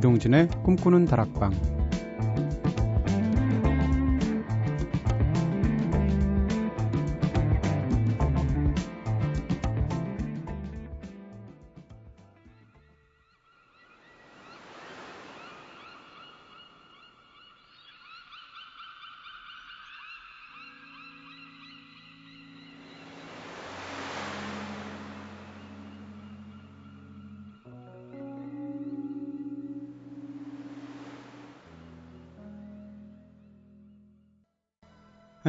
이동진의 0.00 0.48
꿈꾸는 0.64 1.04
다락방 1.04 1.79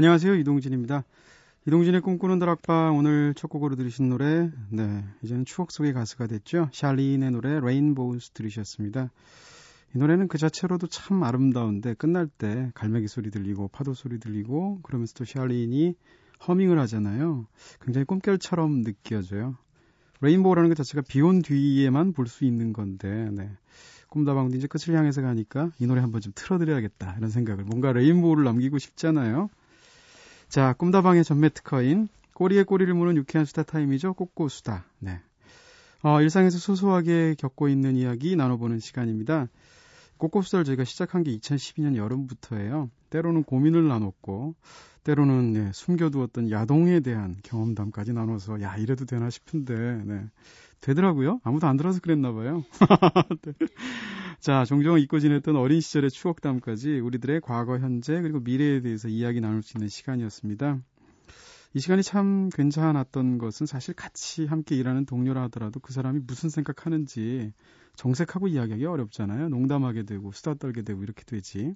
안녕하세요. 0.02 0.34
이동진입니다. 0.34 1.04
이동진의 1.68 2.02
꿈꾸는 2.02 2.40
다락방 2.40 2.98
오늘 2.98 3.36
첫 3.36 3.50
곡으로 3.50 3.76
들으신 3.76 4.10
노래 4.10 4.50
네 4.72 5.06
이제는 5.22 5.46
추억 5.46 5.72
속의 5.72 5.94
가수가 5.94 6.26
됐죠. 6.26 6.70
샬린의 6.72 7.30
노래 7.30 7.60
Rainbows 7.60 8.32
들으셨습니다. 8.32 9.12
이 9.94 10.00
노래는 10.00 10.28
그 10.28 10.40
자체로도 10.40 10.88
참 10.88 11.22
아름다운데 11.22 11.94
끝날 11.94 12.26
때 12.26 12.72
갈매기 12.74 13.08
소리 13.08 13.30
들리고 13.30 13.68
파도 13.68 13.94
소리 13.94 14.20
들리고 14.20 14.80
그러면서 14.82 15.14
또 15.14 15.24
샬린이 15.24 15.94
허밍을 16.48 16.80
하잖아요. 16.80 17.46
굉장히 17.80 18.06
꿈결처럼 18.06 18.82
느껴져요. 18.84 19.56
rainbow라는 20.22 20.70
것 20.72 20.74
자체가 20.78 21.04
비 21.08 21.22
온 21.22 21.44
뒤에만 21.44 22.14
볼 22.14 22.26
수 22.26 22.44
있는 22.44 22.74
건데 22.74 23.30
네. 23.34 23.52
꿈다방도 24.10 24.58
이제 24.58 24.66
끝을 24.66 24.96
향해서 24.96 25.22
가니까 25.22 25.70
이 25.78 25.86
노래 25.86 26.02
한번 26.02 26.22
좀 26.22 26.34
틀어드려야겠다 26.36 27.18
이런 27.20 27.30
생각을 27.30 27.66
뭔가 27.66 27.94
rainbow를 27.94 28.44
남기고 28.46 28.80
싶잖아요. 28.80 29.52
자, 30.52 30.74
꿈다방의 30.74 31.24
전매 31.24 31.48
특허인 31.48 32.10
꼬리에 32.34 32.64
꼬리를 32.64 32.94
무는 32.94 33.16
유쾌한 33.16 33.46
수다 33.46 33.64
타임이죠. 33.64 34.16
꼬꼬수다. 34.16 34.84
네. 35.00 35.22
어, 36.04 36.22
일상에서 36.22 36.58
소소하게 36.58 37.36
겪고 37.38 37.70
있는 37.70 37.96
이야기 37.96 38.36
나눠보는 38.36 38.80
시간입니다. 38.80 39.48
꼬꼬수다를 40.18 40.66
저희가 40.66 40.84
시작한 40.84 41.24
게 41.24 41.32
2012년 41.38 41.96
여름부터예요. 41.96 42.90
때로는 43.12 43.44
고민을 43.44 43.88
나눴고, 43.88 44.56
때로는 45.06 45.54
네, 45.54 45.72
숨겨두었던 45.72 46.52
야동에 46.52 47.00
대한 47.00 47.38
경험담까지 47.44 48.12
나눠서 48.12 48.62
야 48.62 48.76
이래도 48.76 49.06
되나 49.06 49.30
싶은데 49.30 50.04
네. 50.04 50.26
되더라고요. 50.82 51.40
아무도 51.46 51.68
안 51.68 51.78
들어서 51.78 52.02
그랬나 52.02 52.34
봐요. 52.34 52.66
네. 53.42 53.54
자, 54.42 54.66
종종 54.66 54.98
잊고 54.98 55.20
지냈던 55.20 55.56
어린 55.56 55.82
시절의 55.82 56.10
추억담까지 56.10 57.00
우리들의 57.00 57.42
과거, 57.42 57.78
현재, 57.78 58.20
그리고 58.22 58.40
미래에 58.40 58.82
대해서 58.82 59.08
이야기 59.08 59.40
나눌 59.40 59.62
수 59.62 59.78
있는 59.78 59.88
시간이었습니다. 59.88 60.80
이 61.76 61.80
시간이 61.80 62.02
참 62.02 62.50
괜찮았던 62.50 63.38
것은 63.38 63.68
사실 63.68 63.94
같이 63.94 64.48
함께 64.48 64.76
일하는 64.76 65.06
동료라 65.06 65.44
하더라도 65.44 65.80
그 65.80 65.94
사람이 65.94 66.22
무슨 66.26 66.50
생각하는지 66.50 67.54
정색하고 67.96 68.48
이야기하기 68.48 68.84
어렵잖아요. 68.84 69.50
농담하게 69.50 70.04
되고 70.06 70.32
수다 70.32 70.56
떨게 70.56 70.82
되고 70.82 71.04
이렇게 71.04 71.24
되지. 71.24 71.76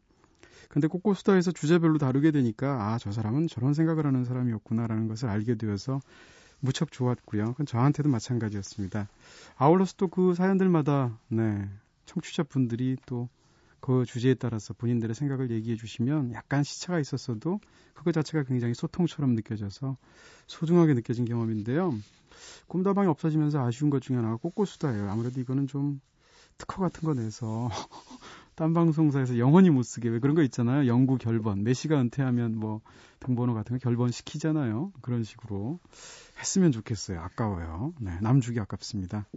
근데 0.68 0.88
꼬꼬수다에서 0.88 1.52
주제별로 1.52 2.00
다루게 2.00 2.32
되니까 2.32 2.94
아, 2.94 2.98
저 2.98 3.12
사람은 3.12 3.46
저런 3.46 3.76
생각을 3.76 4.08
하는 4.08 4.26
사람이었구나라는 4.26 5.08
것을 5.08 5.30
알게 5.30 5.54
되어서 5.54 6.00
무척 6.62 6.92
좋았고요. 6.92 7.52
그건 7.52 7.68
저한테도 7.68 8.10
마찬가지였습니다. 8.10 9.08
아울러서 9.56 9.94
또 9.98 10.08
그 10.08 10.34
사연들마다 10.34 11.20
네, 11.28 11.70
청취자분들이 12.06 12.98
또 13.06 13.30
그 13.86 14.04
주제에 14.04 14.34
따라서 14.34 14.74
본인들의 14.74 15.14
생각을 15.14 15.52
얘기해 15.52 15.76
주시면 15.76 16.34
약간 16.34 16.64
시차가 16.64 17.00
있었어도 17.00 17.60
그거 17.94 18.12
자체가 18.12 18.44
굉장히 18.46 18.74
소통처럼 18.74 19.36
느껴져서 19.36 19.96
소중하게 20.48 20.96
느껴진 20.96 21.26
경험인데요. 21.26 21.94
꿈다방이 22.66 23.08
없어지면서 23.08 23.64
아쉬운 23.64 23.92
것 23.92 24.02
중에 24.02 24.16
하나가 24.16 24.38
꼬꼬수다예요. 24.38 25.08
아무래도 25.12 25.40
이거는 25.40 25.68
좀 25.68 26.02
특허 26.58 26.82
같은 26.82 27.04
거 27.04 27.14
내서 27.14 27.70
딴 28.56 28.74
방송사에서 28.74 29.38
영원히 29.38 29.70
못 29.70 29.84
쓰게 29.84 30.10
왜 30.10 30.18
그런 30.18 30.36
거 30.36 30.42
있잖아요. 30.42 30.88
영구 30.88 31.20
결번. 31.20 31.64
메시가 31.64 32.02
은퇴하면 32.02 32.58
뭐 32.58 32.82
등번호 33.20 33.54
같은 33.54 33.78
거 33.78 33.84
결번 33.84 34.10
시키잖아요. 34.10 34.94
그런 35.04 35.24
식으로 35.24 35.80
했으면 36.40 36.72
좋겠어요. 36.72 37.20
아까워요. 37.20 37.94
네, 38.00 38.18
남 38.22 38.42
주기 38.42 38.60
아깝습니다. 38.60 39.28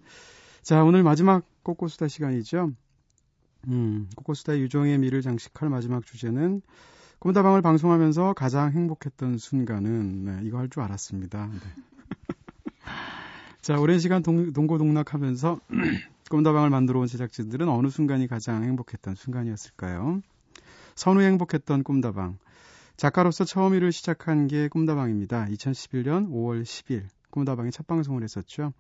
자, 0.69 0.85
오늘 0.85 1.03
마지막 1.03 1.47
꼬꼬수다 1.63 2.09
시간이죠. 2.09 2.75
음, 3.69 4.07
꼬꼬수다 4.17 4.59
유종의 4.59 4.99
미를 4.99 5.23
장식할 5.23 5.71
마지막 5.71 6.05
주제는 6.05 6.61
꿈다방을 7.21 7.63
방송하면서 7.63 8.35
가장 8.35 8.71
행복했던 8.73 9.39
순간은 9.39 10.25
네, 10.27 10.41
이거 10.43 10.59
할 10.59 10.69
줄 10.69 10.83
알았습니다. 10.83 11.47
네. 11.47 11.59
자, 13.63 13.81
오랜 13.81 13.99
시간 13.99 14.23
동, 14.23 14.53
동고동락하면서 14.53 15.59
꿈다방을 16.29 16.69
만들어 16.69 17.01
온 17.01 17.07
제작진들은 17.07 17.67
어느 17.67 17.89
순간이 17.89 18.27
가장 18.27 18.63
행복했던 18.63 19.15
순간이었을까요? 19.15 20.21
선우 20.97 21.23
행복했던 21.23 21.83
꿈다방. 21.83 22.37
작가로서 22.99 23.47
처음 23.47 23.73
일을 23.73 23.91
시작한 23.91 24.49
게 24.49 24.69
꿈다방입니다. 24.69 25.47
2011년 25.47 26.29
5월 26.29 26.63
10일 26.63 27.05
꿈다방에 27.31 27.71
첫 27.71 27.87
방송을 27.87 28.23
했었죠. 28.23 28.75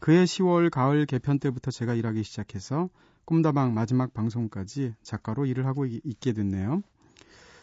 그해 0.00 0.24
10월 0.24 0.70
가을 0.70 1.06
개편 1.06 1.38
때부터 1.38 1.70
제가 1.70 1.94
일하기 1.94 2.22
시작해서 2.22 2.88
꿈다방 3.24 3.74
마지막 3.74 4.14
방송까지 4.14 4.94
작가로 5.02 5.46
일을 5.46 5.66
하고 5.66 5.86
있게 5.86 6.32
됐네요. 6.32 6.82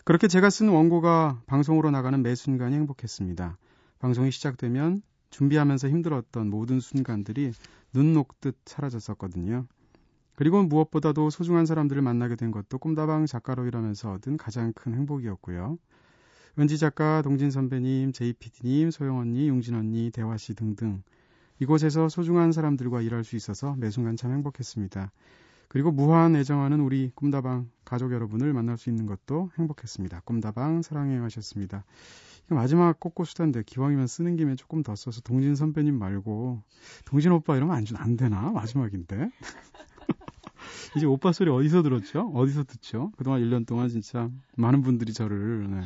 그렇게 0.04 0.28
제가 0.28 0.50
쓴 0.50 0.70
원고가 0.70 1.42
방송으로 1.48 1.90
나가는 1.92 2.22
매 2.22 2.36
순간이 2.36 2.76
행복했습니다. 2.76 3.58
방송이 4.00 4.32
시작되면 4.32 5.02
준비하면서 5.32 5.90
힘들었던 5.90 6.50
모든 6.50 6.80
순간들이 6.80 7.52
눈 7.94 8.14
녹듯 8.14 8.56
사라졌었거든요. 8.66 9.66
그리고 10.36 10.62
무엇보다도 10.64 11.30
소중한 11.30 11.66
사람들을 11.66 12.02
만나게 12.02 12.36
된 12.36 12.52
것도 12.52 12.78
꿈다방 12.78 13.26
작가로 13.26 13.66
일하면서 13.66 14.12
얻은 14.12 14.38
가장 14.38 14.74
큰 14.74 14.94
행복이었고요. 14.94 15.78
은지 16.60 16.78
작가, 16.78 17.22
동진 17.22 17.50
선배님, 17.50 18.12
제이피디님, 18.12 18.92
소영 18.92 19.18
언니, 19.18 19.48
용진 19.48 19.76
언니, 19.76 20.12
대화 20.12 20.38
씨 20.38 20.54
등등 20.54 21.02
이곳에서 21.60 22.10
소중한 22.10 22.52
사람들과 22.52 23.02
일할 23.02 23.24
수 23.24 23.36
있어서 23.36 23.76
매 23.78 23.90
순간 23.90 24.16
참 24.18 24.32
행복했습니다. 24.32 25.12
그리고 25.68 25.92
무한 25.92 26.36
애정하는 26.36 26.80
우리 26.80 27.12
꿈다방 27.16 27.70
가족 27.84 28.14
여러분을 28.14 28.54
만날 28.54 28.78
수 28.78 28.90
있는 28.90 29.06
것도 29.06 29.52
행복했습니다. 29.58 30.22
꿈다방 30.26 30.82
사랑해 30.82 31.18
하셨습니다. 31.18 31.84
마지막 32.48 33.00
꼬꼬수단데 33.00 33.64
기왕이면 33.64 34.08
쓰는 34.08 34.36
김에 34.36 34.56
조금 34.56 34.84
더 34.84 34.96
써서 34.96 35.22
동진 35.22 35.56
선배님 35.56 35.98
말고 35.98 36.62
동진 37.06 37.32
오빠 37.32 37.58
이러면 37.58 37.76
안, 37.76 37.86
안 37.96 38.16
되나? 38.16 38.52
마지막인데. 38.52 39.32
이제 40.96 41.06
오빠 41.06 41.32
소리 41.32 41.50
어디서 41.50 41.82
들었죠? 41.82 42.32
어디서 42.34 42.64
듣죠? 42.64 43.12
그동안 43.18 43.42
1년 43.42 43.66
동안 43.66 43.90
진짜 43.90 44.30
많은 44.56 44.82
분들이 44.82 45.12
저를 45.14 45.70
네. 45.70 45.82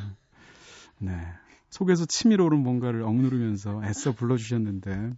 네. 1.00 1.28
속에서 1.70 2.06
치밀어 2.06 2.46
오른 2.46 2.60
뭔가를 2.60 3.04
억누르면서 3.04 3.84
애써 3.86 4.12
불러주셨는데 4.12 5.14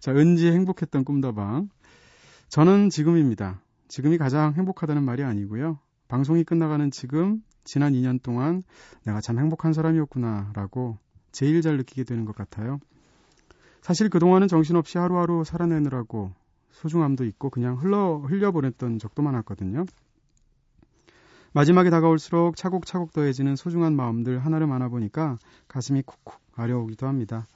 자, 0.00 0.12
은지 0.12 0.50
행복했던 0.50 1.04
꿈다방. 1.04 1.68
저는 2.48 2.90
지금입니다. 2.90 3.60
지금이 3.88 4.18
가장 4.18 4.54
행복하다는 4.54 5.02
말이 5.02 5.22
아니고요. 5.22 5.78
방송이 6.08 6.44
끝나가는 6.44 6.90
지금, 6.90 7.42
지난 7.64 7.92
2년 7.92 8.22
동안 8.22 8.62
내가 9.04 9.20
참 9.20 9.38
행복한 9.38 9.72
사람이었구나, 9.72 10.52
라고 10.54 10.98
제일 11.32 11.60
잘 11.62 11.76
느끼게 11.76 12.04
되는 12.04 12.24
것 12.24 12.36
같아요. 12.36 12.78
사실 13.82 14.08
그동안은 14.08 14.48
정신없이 14.48 14.98
하루하루 14.98 15.44
살아내느라고 15.44 16.32
소중함도 16.70 17.24
있고 17.24 17.50
그냥 17.50 17.76
흘러, 17.76 18.18
흘려보냈던 18.18 18.98
적도 18.98 19.22
많았거든요. 19.22 19.86
마지막에 21.52 21.88
다가올수록 21.88 22.56
차곡차곡 22.56 23.12
더해지는 23.12 23.56
소중한 23.56 23.96
마음들 23.96 24.38
하나를 24.44 24.66
만나보니까 24.66 25.38
가슴이 25.68 26.02
쿡쿡 26.02 26.38
아려오기도 26.54 27.06
합니다. 27.06 27.46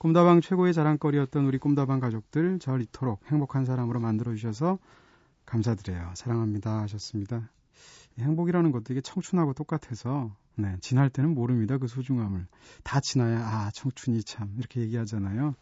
꿈다방 0.00 0.40
최고의 0.40 0.72
자랑거리였던 0.72 1.44
우리 1.44 1.58
꿈다방 1.58 2.00
가족들 2.00 2.58
절 2.58 2.80
이토록 2.80 3.20
행복한 3.30 3.66
사람으로 3.66 4.00
만들어 4.00 4.34
주셔서 4.34 4.78
감사드려요. 5.44 6.12
사랑합니다 6.14 6.80
하셨습니다. 6.80 7.50
행복이라는 8.18 8.72
것도 8.72 8.94
이게 8.94 9.02
청춘하고 9.02 9.52
똑같아서 9.52 10.34
네, 10.56 10.74
지날 10.80 11.10
때는 11.10 11.34
모릅니다. 11.34 11.76
그 11.76 11.86
소중함을. 11.86 12.46
다 12.82 13.00
지나야 13.00 13.40
아 13.40 13.70
청춘이 13.74 14.24
참 14.24 14.54
이렇게 14.56 14.80
얘기하잖아요. 14.80 15.54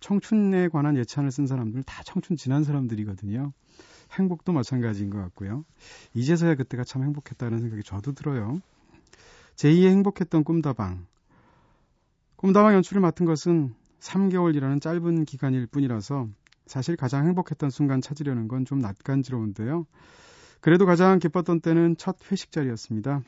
청춘에 0.00 0.70
관한 0.70 0.96
예찬을 0.96 1.30
쓴 1.30 1.46
사람들 1.46 1.84
다 1.84 2.02
청춘 2.02 2.36
지난 2.36 2.64
사람들이거든요. 2.64 3.52
행복도 4.18 4.52
마찬가지인 4.52 5.10
것 5.10 5.18
같고요. 5.18 5.64
이제서야 6.14 6.56
그때가 6.56 6.82
참 6.82 7.04
행복했다는 7.04 7.60
생각이 7.60 7.84
저도 7.84 8.10
들어요. 8.10 8.60
제2의 9.54 9.86
행복했던 9.90 10.42
꿈다방. 10.42 11.06
꿈다방 12.34 12.74
연출을 12.74 13.00
맡은 13.00 13.24
것은 13.24 13.72
3개월이라는 14.04 14.80
짧은 14.80 15.24
기간일 15.24 15.66
뿐이라서 15.66 16.28
사실 16.66 16.96
가장 16.96 17.26
행복했던 17.26 17.70
순간 17.70 18.00
찾으려는 18.00 18.48
건 18.48 18.64
좀 18.64 18.78
낯간지러운데요. 18.78 19.86
그래도 20.60 20.86
가장 20.86 21.18
기뻤던 21.18 21.60
때는 21.60 21.96
첫 21.96 22.16
회식 22.30 22.52
자리였습니다. 22.52 23.22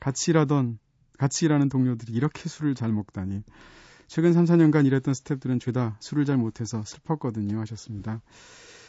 같이 0.00 0.30
일하던, 0.30 0.78
같이 1.18 1.46
일하는 1.46 1.68
동료들이 1.68 2.12
이렇게 2.12 2.48
술을 2.48 2.74
잘 2.74 2.92
먹다니. 2.92 3.42
최근 4.06 4.32
3, 4.32 4.44
4년간 4.44 4.86
일했던 4.86 5.14
스탭들은 5.14 5.60
죄다 5.60 5.96
술을 6.00 6.24
잘 6.26 6.36
못해서 6.36 6.82
슬펐거든요. 6.84 7.58
하셨습니다. 7.60 8.20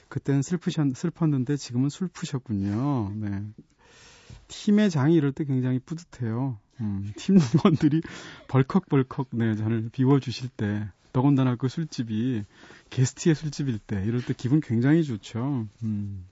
그땐 0.10 0.42
슬프셨, 0.42 0.96
슬펐는데 0.96 1.58
지금은 1.58 1.90
술 1.90 2.08
푸셨군요. 2.08 3.14
네. 3.16 3.44
팀의 4.48 4.90
장이 4.90 5.16
이럴 5.16 5.32
때 5.32 5.44
굉장히 5.44 5.80
뿌듯해요. 5.80 6.58
음, 6.82 7.12
팀원들이 7.16 8.02
벌컥벌컥, 8.48 9.30
네, 9.32 9.56
저를 9.56 9.90
비워주실 9.92 10.50
때, 10.50 10.88
더군다나 11.12 11.56
그 11.56 11.68
술집이 11.68 12.44
게스트의 12.90 13.36
술집일 13.36 13.80
때, 13.80 14.04
이럴 14.06 14.24
때 14.24 14.34
기분 14.36 14.62
굉장히 14.62 15.04
좋죠. 15.04 15.68
음. 15.84 16.26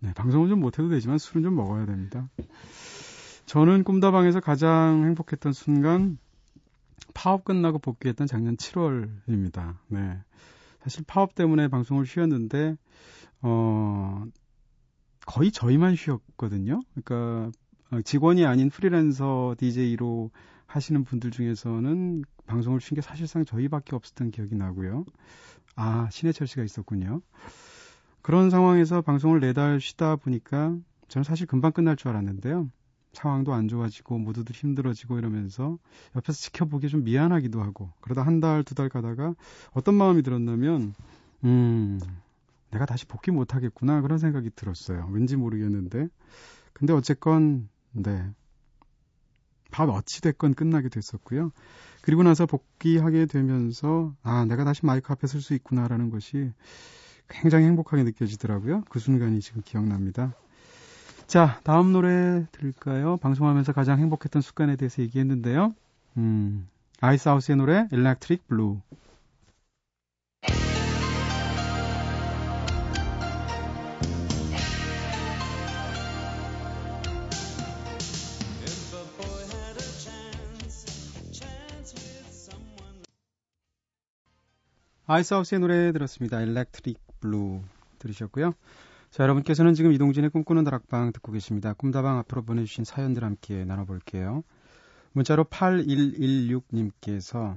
네, 0.00 0.12
방송은 0.14 0.48
좀 0.48 0.60
못해도 0.60 0.88
되지만 0.90 1.18
술은 1.18 1.42
좀 1.42 1.56
먹어야 1.56 1.86
됩니다. 1.86 2.28
저는 3.46 3.82
꿈다방에서 3.82 4.40
가장 4.40 5.04
행복했던 5.04 5.52
순간 5.52 6.18
파업 7.14 7.44
끝나고 7.44 7.78
복귀했던 7.78 8.26
작년 8.26 8.56
7월입니다. 8.56 9.76
네. 9.88 10.18
사실 10.82 11.02
파업 11.06 11.34
때문에 11.34 11.68
방송을 11.68 12.06
쉬었는데 12.06 12.76
어 13.42 14.24
거의 15.28 15.52
저희만 15.52 15.94
쉬었거든요. 15.94 16.80
그러니까 16.94 17.50
직원이 18.04 18.46
아닌 18.46 18.70
프리랜서 18.70 19.54
DJ로 19.58 20.30
하시는 20.66 21.04
분들 21.04 21.30
중에서는 21.30 22.24
방송을 22.46 22.80
쉰 22.80 22.94
게 22.94 23.02
사실상 23.02 23.44
저희밖에 23.44 23.94
없었던 23.94 24.30
기억이 24.30 24.54
나고요. 24.54 25.04
아, 25.76 26.08
신해철 26.10 26.46
씨가 26.46 26.62
있었군요. 26.64 27.20
그런 28.22 28.48
상황에서 28.48 29.02
방송을 29.02 29.40
네 29.40 29.52
달 29.52 29.80
쉬다 29.80 30.16
보니까 30.16 30.74
저는 31.08 31.24
사실 31.24 31.46
금방 31.46 31.72
끝날 31.72 31.96
줄 31.96 32.08
알았는데요. 32.08 32.70
상황도 33.12 33.52
안 33.52 33.68
좋아지고 33.68 34.18
모두들 34.18 34.54
힘들어지고 34.54 35.18
이러면서 35.18 35.78
옆에서 36.16 36.38
지켜보기 36.38 36.88
좀 36.88 37.04
미안하기도 37.04 37.60
하고 37.62 37.90
그러다 38.00 38.22
한 38.22 38.40
달, 38.40 38.64
두 38.64 38.74
달 38.74 38.88
가다가 38.88 39.34
어떤 39.72 39.94
마음이 39.94 40.22
들었냐면 40.22 40.94
음, 41.44 42.00
내가 42.70 42.86
다시 42.86 43.06
복귀 43.06 43.30
못 43.30 43.54
하겠구나 43.54 44.00
그런 44.02 44.18
생각이 44.18 44.50
들었어요. 44.54 45.08
왠지 45.12 45.36
모르겠는데. 45.36 46.08
근데 46.72 46.92
어쨌건 46.92 47.68
네. 47.92 48.24
밥 49.70 49.88
어찌 49.90 50.22
됐건 50.22 50.54
끝나게 50.54 50.88
됐었고요. 50.88 51.50
그리고 52.02 52.22
나서 52.22 52.46
복귀하게 52.46 53.26
되면서 53.26 54.14
아, 54.22 54.44
내가 54.46 54.64
다시 54.64 54.86
마이크 54.86 55.12
앞에 55.12 55.26
설 55.26 55.40
수 55.42 55.54
있구나라는 55.54 56.10
것이 56.10 56.52
굉장히 57.28 57.66
행복하게 57.66 58.04
느껴지더라고요. 58.04 58.84
그 58.88 58.98
순간이 58.98 59.40
지금 59.40 59.60
기억납니다. 59.62 60.32
자, 61.26 61.60
다음 61.62 61.92
노래 61.92 62.46
들을까요? 62.52 63.18
방송하면서 63.18 63.72
가장 63.74 63.98
행복했던 63.98 64.40
습관에 64.40 64.76
대해서 64.76 65.02
얘기했는데요. 65.02 65.74
음, 66.16 66.66
아이스하우스의 67.00 67.56
노래 67.56 67.86
Electric 67.92 68.42
Blue. 68.48 68.80
아이스하우스의 85.10 85.60
노래 85.60 85.90
들었습니다. 85.90 86.42
Electric 86.42 87.00
Blue 87.20 87.62
들으셨고요. 87.98 88.52
자, 89.10 89.22
여러분께서는 89.22 89.72
지금 89.72 89.90
이동진의 89.92 90.28
꿈꾸는 90.28 90.64
다락방 90.64 91.12
듣고 91.12 91.32
계십니다. 91.32 91.72
꿈다방 91.72 92.18
앞으로 92.18 92.42
보내주신 92.42 92.84
사연들 92.84 93.24
함께 93.24 93.64
나눠볼게요. 93.64 94.44
문자로 95.12 95.44
8116님께서 95.44 97.56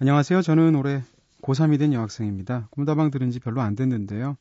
안녕하세요. 0.00 0.42
저는 0.42 0.74
올해 0.74 1.02
고3이 1.40 1.78
된 1.78 1.94
여학생입니다. 1.94 2.68
꿈다방 2.70 3.10
들은 3.10 3.30
지 3.30 3.40
별로 3.40 3.62
안 3.62 3.74
됐는데요. 3.74 4.36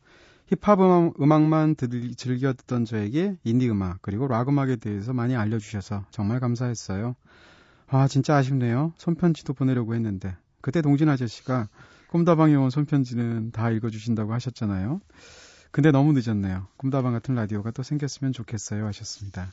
힙합 0.48 0.81
음악, 0.81 1.44
만 1.44 1.75
즐겨 2.18 2.51
듣던 2.51 2.83
저에게 2.83 3.38
인디 3.45 3.69
음악 3.69 4.00
그리고 4.01 4.27
락 4.27 4.50
음악에 4.50 4.75
대해서 4.75 5.13
많이 5.13 5.38
알려주셔서 5.38 6.03
정말 6.12 6.42
감사했어요. 6.42 7.15
아 7.88 8.09
진짜 8.09 8.36
아쉽네요. 8.36 8.92
손편지도 8.98 9.53
보내려고 9.53 9.95
했는데 9.95 10.36
그때 10.59 10.81
동진 10.81 11.07
아저씨가 11.07 11.69
꿈다방에 12.12 12.56
온 12.56 12.69
손편지는 12.69 13.52
다 13.52 13.72
읽어주신다고 13.72 14.34
하셨잖아요. 14.34 15.00
근데 15.72 15.92
너무 15.92 16.12
늦었네요. 16.12 16.68
꿈다방 16.75 17.13
같은 17.13 17.36
라디오가 17.36 17.72
또 17.72 17.84
생겼으면 17.84 18.34
좋겠어요 18.34 18.86
하셨습니다. 18.86 19.50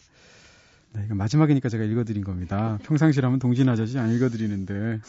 네, 0.92 1.02
이거 1.04 1.14
마지막이니까 1.14 1.68
제가 1.68 1.84
읽어드린 1.84 2.24
겁니다. 2.24 2.78
평상시라면 2.82 3.38
동진 3.38 3.68
아저씨 3.68 3.96
안 4.00 4.12
읽어드리는데 4.12 5.00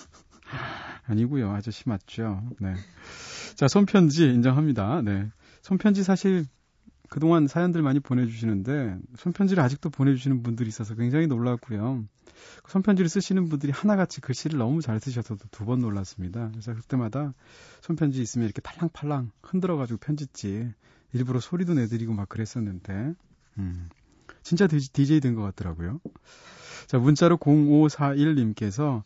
아니고요. 1.07 1.51
아저씨 1.51 1.90
맞죠. 1.90 2.44
네. 2.60 2.75
자 3.56 3.68
손편지 3.68 4.25
인정합니다. 4.25 5.01
네. 5.01 5.28
손편지 5.63 6.04
사실 6.04 6.46
그동안 7.10 7.48
사연들 7.48 7.82
많이 7.82 8.00
보내주시는데 8.00 8.98
손편지를 9.18 9.62
아직도 9.64 9.90
보내주시는 9.90 10.44
분들이 10.44 10.68
있어서 10.70 10.96
굉장히 10.96 11.28
놀랐고요. 11.28 12.06
손편지를 12.68 13.10
쓰시는 13.10 13.50
분들이 13.50 13.72
하나같이 13.72 14.22
글씨를 14.22 14.60
너무 14.60 14.82
잘 14.82 15.00
쓰셔서 15.00 15.36
두번 15.52 15.80
놀랐습니다. 15.80 16.50
그래서 16.52 16.74
그때마다 16.74 17.34
손편지 17.82 18.22
있으면 18.22 18.46
이렇게 18.46 18.62
팔랑팔랑 18.62 19.32
흔들어가지고 19.42 20.00
편지지 20.00 20.72
일부러 21.14 21.40
소리도 21.40 21.74
내드리고 21.74 22.14
막 22.14 22.30
그랬었는데, 22.30 23.14
음, 23.58 23.90
진짜 24.44 24.68
DJ 24.68 25.20
된 25.20 25.36
것 25.36 25.42
같더라고요. 25.42 26.00
자, 26.88 27.00
문자로 27.00 27.38
0541님께서, 27.38 29.04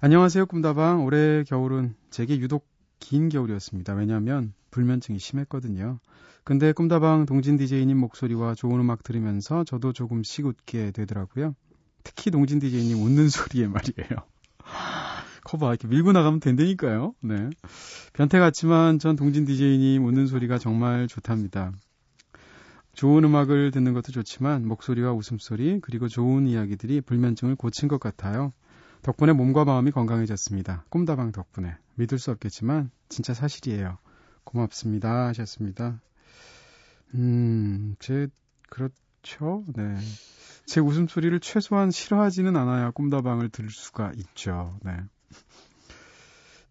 안녕하세요, 0.00 0.46
꿈다방. 0.46 1.04
올해 1.04 1.44
겨울은 1.44 1.94
제게 2.10 2.38
유독 2.38 2.66
긴 2.98 3.28
겨울이었습니다. 3.28 3.94
왜냐하면 3.94 4.54
불면증이 4.70 5.18
심했거든요. 5.18 5.98
근데 6.46 6.72
꿈다방 6.72 7.26
동진 7.26 7.56
DJ님 7.56 7.98
목소리와 7.98 8.54
좋은 8.54 8.78
음악 8.78 9.02
들으면서 9.02 9.64
저도 9.64 9.92
조금씩 9.92 10.46
웃게 10.46 10.92
되더라고요. 10.92 11.56
특히 12.04 12.30
동진 12.30 12.60
DJ님 12.60 13.02
웃는 13.02 13.28
소리에 13.28 13.66
말이에요. 13.66 14.10
커버 15.42 15.70
이렇게 15.70 15.88
밀고 15.88 16.12
나가면 16.12 16.38
된다니까요. 16.38 17.14
네. 17.20 17.50
변태 18.12 18.38
같지만 18.38 19.00
전 19.00 19.16
동진 19.16 19.44
DJ님 19.44 20.04
웃는 20.04 20.28
소리가 20.28 20.58
정말 20.58 21.08
좋답니다. 21.08 21.72
좋은 22.92 23.24
음악을 23.24 23.72
듣는 23.72 23.92
것도 23.92 24.12
좋지만 24.12 24.68
목소리와 24.68 25.14
웃음소리 25.14 25.80
그리고 25.82 26.06
좋은 26.06 26.46
이야기들이 26.46 27.00
불면증을 27.00 27.56
고친 27.56 27.88
것 27.88 27.98
같아요. 27.98 28.52
덕분에 29.02 29.32
몸과 29.32 29.64
마음이 29.64 29.90
건강해졌습니다. 29.90 30.84
꿈다방 30.90 31.32
덕분에. 31.32 31.74
믿을 31.96 32.20
수 32.20 32.30
없겠지만 32.30 32.92
진짜 33.08 33.34
사실이에요. 33.34 33.98
고맙습니다 34.44 35.26
하셨습니다. 35.26 36.00
음, 37.14 37.96
제 37.98 38.28
그렇죠. 38.68 39.64
네. 39.74 39.96
제 40.66 40.80
웃음소리를 40.80 41.38
최소한 41.40 41.90
싫어하지는 41.90 42.56
않아야 42.56 42.90
꿈다방을 42.90 43.50
들을 43.50 43.70
수가 43.70 44.12
있죠. 44.16 44.78
네. 44.82 44.96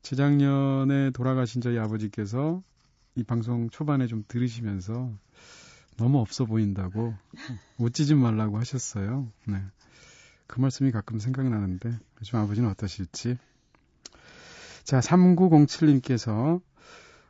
재작년에 0.02 1.12
돌아가신 1.12 1.62
저희 1.62 1.80
아버지께서 1.80 2.62
이 3.16 3.24
방송 3.24 3.70
초반에 3.70 4.08
좀 4.08 4.24
들으시면서 4.28 5.12
너무 5.98 6.20
없어 6.20 6.46
보인다고 6.46 7.16
웃지 7.78 8.06
좀 8.06 8.20
말라고 8.20 8.60
하셨어요. 8.60 9.32
네. 9.48 9.62
그 10.48 10.60
말씀이 10.60 10.92
가끔 10.92 11.20
생각나는데 11.20 11.98
요즘 12.20 12.40
아버지는 12.40 12.70
어떠실지. 12.70 13.38
자, 14.84 15.00
3907님께서 15.00 16.62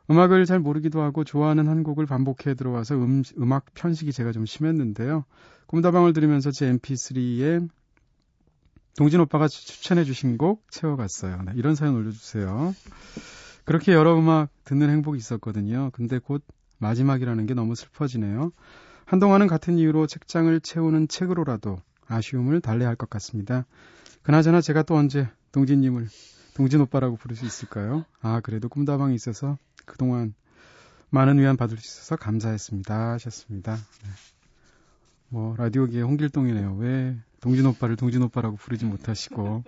음악을 0.10 0.46
잘 0.46 0.60
모르기도 0.60 1.02
하고 1.02 1.24
좋아하는 1.24 1.68
한 1.68 1.84
곡을 1.84 2.06
반복해 2.06 2.54
들어와서 2.54 2.96
음, 2.96 3.24
음악 3.40 3.74
편식이 3.74 4.12
제가 4.12 4.32
좀 4.32 4.46
심했는데요. 4.46 5.26
꿈다방을 5.68 6.14
들으면서 6.14 6.52
제 6.52 6.72
mp3에 6.72 7.68
동진 8.98 9.20
오빠가 9.20 9.48
추천해 9.48 10.04
주신 10.04 10.38
곡 10.38 10.64
채워갔어요. 10.72 11.42
네, 11.44 11.52
이런 11.56 11.76
사연 11.76 11.96
올려주세요. 11.96 12.74
그렇게 13.66 13.94
여러 13.94 14.18
음악 14.18 14.50
듣는 14.64 14.90
행복이 14.90 15.18
있었거든요. 15.18 15.90
근데 15.94 16.20
곧 16.20 16.44
마지막이라는 16.78 17.46
게 17.46 17.54
너무 17.54 17.76
슬퍼지네요. 17.76 18.52
한동안은 19.06 19.48
같은 19.48 19.78
이유로 19.78 20.08
책장을 20.08 20.60
채우는 20.62 21.08
책으로라도 21.08 21.78
아쉬움을 22.08 22.62
달래야 22.62 22.88
할 22.88 22.96
것 22.96 23.10
같습니다. 23.10 23.66
그나저나 24.22 24.62
제가 24.62 24.84
또 24.84 24.96
언제 24.96 25.28
동진님을 25.52 26.08
동진 26.56 26.80
오빠라고 26.82 27.18
부를 27.18 27.36
수 27.36 27.46
있을까요? 27.46 28.06
아, 28.22 28.40
그래도 28.40 28.70
꿈다방이 28.70 29.14
있어서 29.14 29.58
그동안 29.86 30.34
많은 31.10 31.38
위안 31.38 31.58
받을 31.58 31.78
수 31.78 31.86
있어서 31.86 32.16
감사했습니다. 32.16 33.12
하셨습니다. 33.12 33.76
네. 33.76 34.10
뭐, 35.28 35.56
라디오계의 35.58 36.04
홍길동이네요. 36.04 36.78
왜 36.78 37.18
동진 37.42 37.66
오빠를 37.66 37.98
동진 37.98 38.22
오빠라고 38.24 38.56
부르지 38.56 38.86
못하시고 38.86 39.64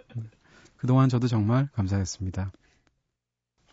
그동안 0.78 1.10
저도 1.10 1.28
정말 1.28 1.68
감사했습니다. 1.74 2.54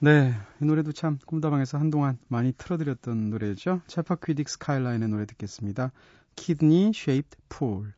네, 0.00 0.34
이 0.60 0.64
노래도 0.64 0.90
참 0.90 1.18
꿈다방에서 1.24 1.78
한동안 1.78 2.18
많이 2.26 2.52
틀어드렸던 2.52 3.30
노래죠. 3.30 3.80
체파퀴딕 3.86 4.48
스카이라인의 4.48 5.08
노래 5.08 5.24
듣겠습니다. 5.24 5.92
Kidney 6.34 6.90
Shaped 6.92 7.38
Pool. 7.48 7.92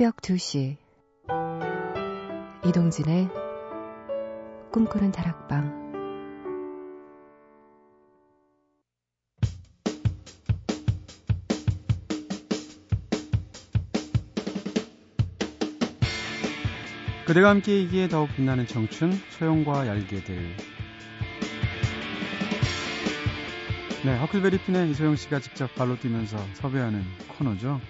새벽 0.00 0.16
2시. 0.22 0.78
이동진의 2.66 3.28
꿈꾸는 4.72 5.12
다락방. 5.12 5.90
그대가 17.26 17.50
함께 17.50 17.82
이기에 17.82 18.08
더욱 18.08 18.30
빛나는 18.34 18.66
청춘 18.66 19.12
소영과 19.38 19.86
얄개들. 19.86 20.56
네, 24.06 24.18
허클베리핀의 24.18 24.92
이소영 24.92 25.16
씨가 25.16 25.40
직접 25.40 25.74
발로 25.74 25.98
뛰면서 25.98 26.38
섭외하는 26.54 27.04
코너죠. 27.36 27.82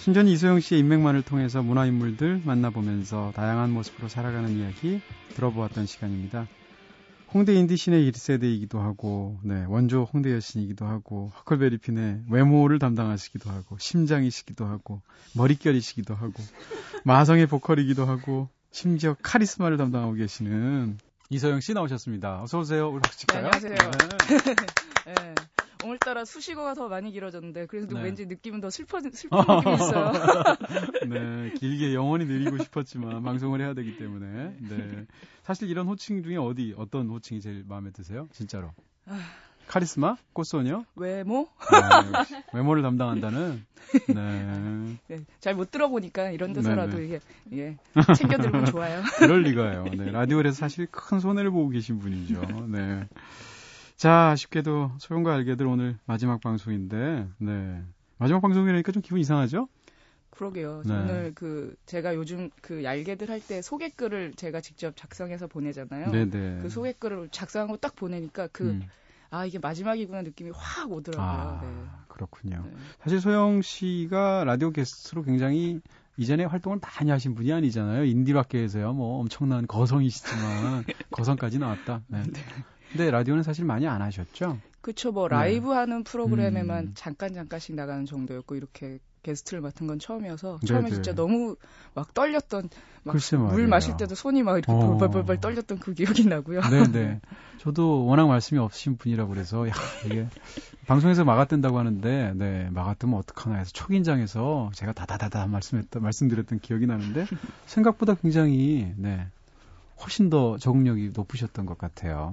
순전히 0.00 0.32
이소영 0.32 0.60
씨의 0.60 0.80
인맥만을 0.80 1.20
통해서 1.20 1.62
문화인물들 1.62 2.40
만나보면서 2.46 3.32
다양한 3.36 3.70
모습으로 3.70 4.08
살아가는 4.08 4.48
이야기 4.48 5.02
들어보았던 5.34 5.84
시간입니다. 5.84 6.48
홍대 7.34 7.54
인디신의 7.54 8.10
1세대이기도 8.10 8.78
하고, 8.78 9.38
네, 9.42 9.62
원조 9.68 10.08
홍대 10.10 10.32
여신이기도 10.32 10.86
하고, 10.86 11.30
허클베리핀의 11.36 12.22
외모를 12.30 12.78
담당하시기도 12.78 13.50
하고, 13.50 13.76
심장이시기도 13.78 14.64
하고, 14.64 15.02
머릿결이시기도 15.34 16.14
하고, 16.14 16.42
마성의 17.04 17.46
보컬이기도 17.46 18.06
하고, 18.06 18.48
심지어 18.70 19.14
카리스마를 19.22 19.76
담당하고 19.76 20.14
계시는 20.14 20.96
이소영 21.28 21.60
씨 21.60 21.74
나오셨습니다. 21.74 22.42
어서 22.42 22.58
오세요. 22.58 22.88
우리 22.88 23.00
박수 23.02 23.18
칠까요? 23.18 23.50
네, 23.50 23.50
안녕하세요. 23.52 23.90
네. 25.04 25.14
네. 25.14 25.34
오늘따라 25.84 26.24
수식어가 26.24 26.74
더 26.74 26.88
많이 26.88 27.10
길어졌는데 27.12 27.66
그래도 27.66 27.96
네. 27.96 28.04
왠지 28.04 28.26
느낌은 28.26 28.60
더 28.60 28.70
슬퍼 28.70 29.00
슬픈 29.00 29.38
느낌이 29.38 29.74
있어요. 29.74 30.12
네, 31.08 31.52
길게 31.58 31.94
영원히 31.94 32.26
느리고 32.26 32.58
싶었지만 32.58 33.22
방송을 33.22 33.60
해야 33.60 33.74
되기 33.74 33.96
때문에 33.96 34.56
네. 34.60 35.06
사실 35.42 35.68
이런 35.68 35.86
호칭 35.86 36.22
중에 36.22 36.36
어디 36.36 36.74
어떤 36.76 37.08
호칭이 37.08 37.40
제일 37.40 37.64
마음에 37.66 37.90
드세요? 37.90 38.28
진짜로. 38.32 38.72
아. 39.06 39.18
카리스마? 39.70 40.16
꽃소녀? 40.32 40.82
외모? 40.96 41.48
네, 41.70 42.34
외모를 42.52 42.82
담당한다는. 42.82 43.64
네. 44.12 44.98
네 45.06 45.24
잘못 45.38 45.70
들어보니까 45.70 46.30
이런 46.32 46.52
데서라도 46.52 46.96
네네. 46.96 47.06
이게 47.06 47.20
예, 47.52 47.76
챙겨 48.16 48.36
들으면 48.36 48.66
좋아요. 48.66 49.00
그럴 49.18 49.42
리가요. 49.42 49.84
네, 49.84 50.10
라디오에서 50.10 50.50
사실 50.50 50.88
큰 50.90 51.20
손해를 51.20 51.52
보고 51.52 51.68
계신 51.68 52.00
분이죠. 52.00 52.40
네. 52.68 53.06
자, 54.00 54.30
아쉽게도 54.30 54.92
소용과 54.96 55.34
알게들 55.34 55.66
오늘 55.66 55.98
마지막 56.06 56.40
방송인데, 56.40 57.28
네. 57.36 57.82
마지막 58.16 58.40
방송이라니까 58.40 58.92
좀 58.92 59.02
기분 59.02 59.18
이상하죠? 59.18 59.68
그러게요. 60.30 60.84
네. 60.86 60.94
오늘 60.94 61.32
그 61.34 61.76
제가 61.84 62.14
요즘 62.14 62.48
그 62.62 62.82
얄개들 62.82 63.28
할 63.28 63.42
때 63.46 63.60
소개글을 63.60 64.32
제가 64.36 64.62
직접 64.62 64.96
작성해서 64.96 65.48
보내잖아요. 65.48 66.12
네네. 66.12 66.60
그 66.62 66.70
소개글을 66.70 67.28
작성하고 67.30 67.76
딱 67.76 67.94
보내니까 67.94 68.46
그 68.52 68.70
음. 68.70 68.82
아 69.28 69.44
이게 69.44 69.58
마지막이구나 69.58 70.22
느낌이 70.22 70.50
확 70.54 70.90
오더라고요. 70.90 71.28
아, 71.28 71.60
네. 71.62 71.68
그렇군요. 72.08 72.62
네. 72.64 72.72
사실 73.02 73.20
소영 73.20 73.60
씨가 73.60 74.44
라디오 74.44 74.70
게스트로 74.70 75.24
굉장히 75.24 75.82
이전에 76.16 76.44
활동을 76.46 76.78
많이 76.80 77.10
하신 77.10 77.34
분이 77.34 77.52
아니잖아요. 77.52 78.04
인디밖에에서요. 78.04 78.94
뭐 78.94 79.20
엄청난 79.20 79.66
거성이시지만 79.66 80.84
거성까지 81.12 81.58
나왔다. 81.58 82.00
네. 82.06 82.22
네. 82.92 82.96
근데 82.98 83.10
라디오는 83.10 83.42
사실 83.42 83.64
많이 83.64 83.86
안 83.86 84.02
하셨죠? 84.02 84.58
그쵸, 84.80 85.12
뭐 85.12 85.28
라이브 85.28 85.68
네. 85.68 85.74
하는 85.74 86.04
프로그램에만 86.04 86.84
음. 86.84 86.92
잠깐 86.94 87.34
잠깐씩 87.34 87.74
나가는 87.74 88.04
정도였고 88.06 88.56
이렇게 88.56 88.98
게스트를 89.22 89.60
맡은 89.60 89.86
건 89.86 89.98
처음이어서 89.98 90.60
처음에 90.66 90.84
네네. 90.84 90.94
진짜 90.94 91.14
너무 91.14 91.56
막 91.94 92.14
떨렸던 92.14 92.70
막 93.02 93.16
물 93.50 93.66
마실 93.66 93.96
때도 93.96 94.14
손이 94.14 94.42
막 94.42 94.58
이렇게 94.58 94.72
어. 94.72 94.96
벌벌벌 94.96 95.40
떨렸던 95.40 95.78
그 95.78 95.94
기억이 95.94 96.26
나고요. 96.26 96.60
네네. 96.62 97.20
저도 97.58 98.06
워낙 98.06 98.26
말씀이 98.26 98.58
없으신 98.58 98.96
분이라 98.96 99.26
그래서 99.26 99.68
야 99.68 99.72
이게 100.06 100.26
방송에서 100.86 101.24
막아뜬다고 101.24 101.78
하는데 101.78 102.32
네 102.34 102.68
막아뜨면 102.70 103.18
어떡하나 103.18 103.56
해서 103.56 103.70
초긴장해서 103.72 104.70
제가 104.74 104.92
다다다다 104.94 105.46
말씀했던 105.46 106.02
말씀드렸던 106.02 106.60
기억이 106.60 106.86
나는데 106.86 107.26
생각보다 107.66 108.14
굉장히 108.14 108.92
네 108.96 109.26
훨씬 110.02 110.30
더 110.30 110.56
적응력이 110.56 111.10
높으셨던 111.14 111.66
것 111.66 111.76
같아요. 111.76 112.32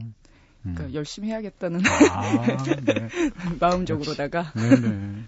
그러니까 0.64 0.86
음. 0.86 0.94
열심히 0.94 1.30
해야겠다는 1.30 1.82
아, 2.12 2.64
네. 2.86 3.08
마음적으로다가. 3.60 4.52
네네. 4.54 5.24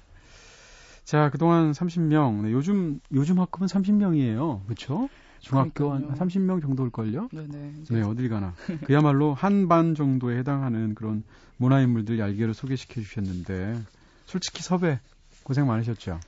자, 1.05 1.29
그동안 1.31 1.71
30명. 1.71 2.43
네, 2.43 2.51
요즘 2.51 3.00
요즘 3.13 3.39
학급은 3.39 3.67
30명이에요. 3.67 4.63
그렇죠? 4.65 5.09
중학교 5.39 5.91
한 5.93 6.13
30명 6.15 6.62
정도일걸요? 6.62 7.29
네네. 7.31 7.74
네, 7.89 8.01
어딜 8.01 8.29
가나. 8.29 8.53
그야말로 8.86 9.33
한 9.33 9.67
반 9.69 9.95
정도에 9.95 10.38
해당하는 10.38 10.95
그런 10.95 11.24
문화인물들 11.57 12.19
얄개로 12.19 12.53
소개시켜 12.53 13.01
주셨는데, 13.01 13.79
솔직히 14.25 14.62
섭외 14.63 15.00
고생 15.43 15.65
많으셨죠? 15.67 16.19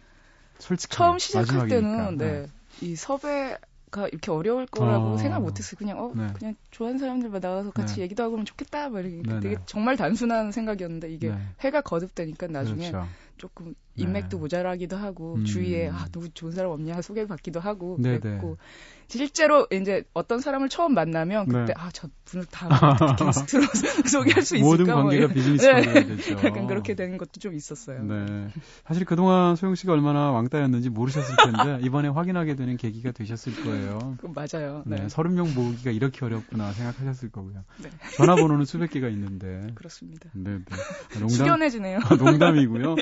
솔직히. 0.59 0.95
처음 0.95 1.19
시작할 1.19 1.67
마지막이니까. 1.67 1.97
때는, 1.97 2.17
네. 2.17 2.41
네. 2.41 2.47
이 2.81 2.95
섭외 2.95 3.57
가 3.91 4.07
이렇게 4.07 4.31
어려울 4.31 4.65
거라고 4.65 5.11
어. 5.11 5.17
생각 5.17 5.41
못했어요. 5.41 5.77
그냥 5.77 5.99
어 5.99 6.13
네. 6.15 6.27
그냥 6.33 6.55
좋아하는 6.71 6.97
사람들만 6.97 7.41
나와서 7.41 7.71
같이 7.71 7.95
네. 7.95 8.03
얘기도 8.03 8.23
하고 8.23 8.31
그러면 8.31 8.45
좋겠다. 8.45 8.89
막 8.89 9.01
이렇게 9.01 9.21
네, 9.21 9.39
되게 9.41 9.55
네. 9.55 9.61
정말 9.65 9.97
단순한 9.97 10.53
생각이었는데 10.53 11.11
이게 11.11 11.29
네. 11.29 11.37
해가 11.59 11.81
거듭되니까 11.81 12.47
나중에 12.47 12.89
그렇죠. 12.89 13.07
조금 13.41 13.73
인맥도 13.95 14.37
네. 14.37 14.41
모자라기도 14.41 14.97
하고 14.97 15.33
음. 15.33 15.45
주위에 15.45 15.89
아 15.89 16.05
누구 16.11 16.29
좋은 16.29 16.51
사람 16.51 16.71
없냐 16.71 17.01
소개받기도 17.01 17.59
하고 17.59 17.97
네, 17.99 18.19
그랬고 18.19 18.57
실제로 19.07 19.67
이제 19.71 20.03
어떤 20.13 20.39
사람을 20.39 20.69
처음 20.69 20.93
만나면 20.93 21.47
그때 21.47 21.73
아저 21.75 22.07
분을 22.25 22.45
다 22.45 22.69
게스트로 23.19 23.63
소개할 24.09 24.43
수 24.43 24.55
있을까? 24.55 24.69
모든 24.69 24.85
뭐 24.85 24.95
관계가 24.95 25.25
뭐 25.25 25.33
비즈니스가 25.33 25.81
되죠. 25.81 26.35
약간 26.47 26.67
그렇게 26.67 26.93
되는 26.93 27.17
것도 27.17 27.31
좀 27.39 27.53
있었어요. 27.53 28.03
네. 28.03 28.47
사실 28.85 29.03
그동안 29.05 29.57
소영 29.57 29.75
씨가 29.75 29.91
얼마나 29.91 30.31
왕따였는지 30.31 30.89
모르셨을 30.91 31.35
텐데 31.35 31.85
이번에 31.85 32.07
확인하게 32.07 32.55
되는 32.55 32.77
계기가 32.77 33.11
되셨을 33.11 33.63
거예요. 33.63 34.17
그 34.21 34.27
맞아요. 34.27 34.83
네. 34.85 34.97
네. 34.97 35.07
30명 35.07 35.55
모으기가 35.55 35.91
이렇게 35.91 36.23
어렵구나 36.23 36.71
생각하셨을 36.71 37.31
거고요. 37.31 37.65
네. 37.83 37.89
전화번호는 38.15 38.63
수백 38.65 38.91
개가 38.91 39.09
있는데. 39.09 39.67
그렇습니다. 39.75 40.29
네, 40.33 40.51
네. 40.51 41.19
농담, 41.19 41.29
숙연해지네요. 41.29 41.99
농담이고요. 42.17 42.95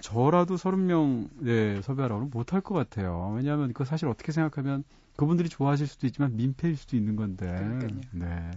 저라도 0.00 0.56
30명 0.56 1.28
네, 1.40 1.80
섭외하라고 1.82 2.26
못할 2.26 2.60
것 2.60 2.74
같아요. 2.74 3.32
왜냐하면 3.36 3.72
그 3.72 3.84
사실 3.84 4.08
어떻게 4.08 4.32
생각하면 4.32 4.84
그분들이 5.16 5.48
좋아하실 5.48 5.86
수도 5.86 6.06
있지만 6.06 6.36
민폐일 6.36 6.76
수도 6.76 6.96
있는 6.96 7.16
건데. 7.16 7.46
그러니까요. 7.46 8.00
네. 8.12 8.50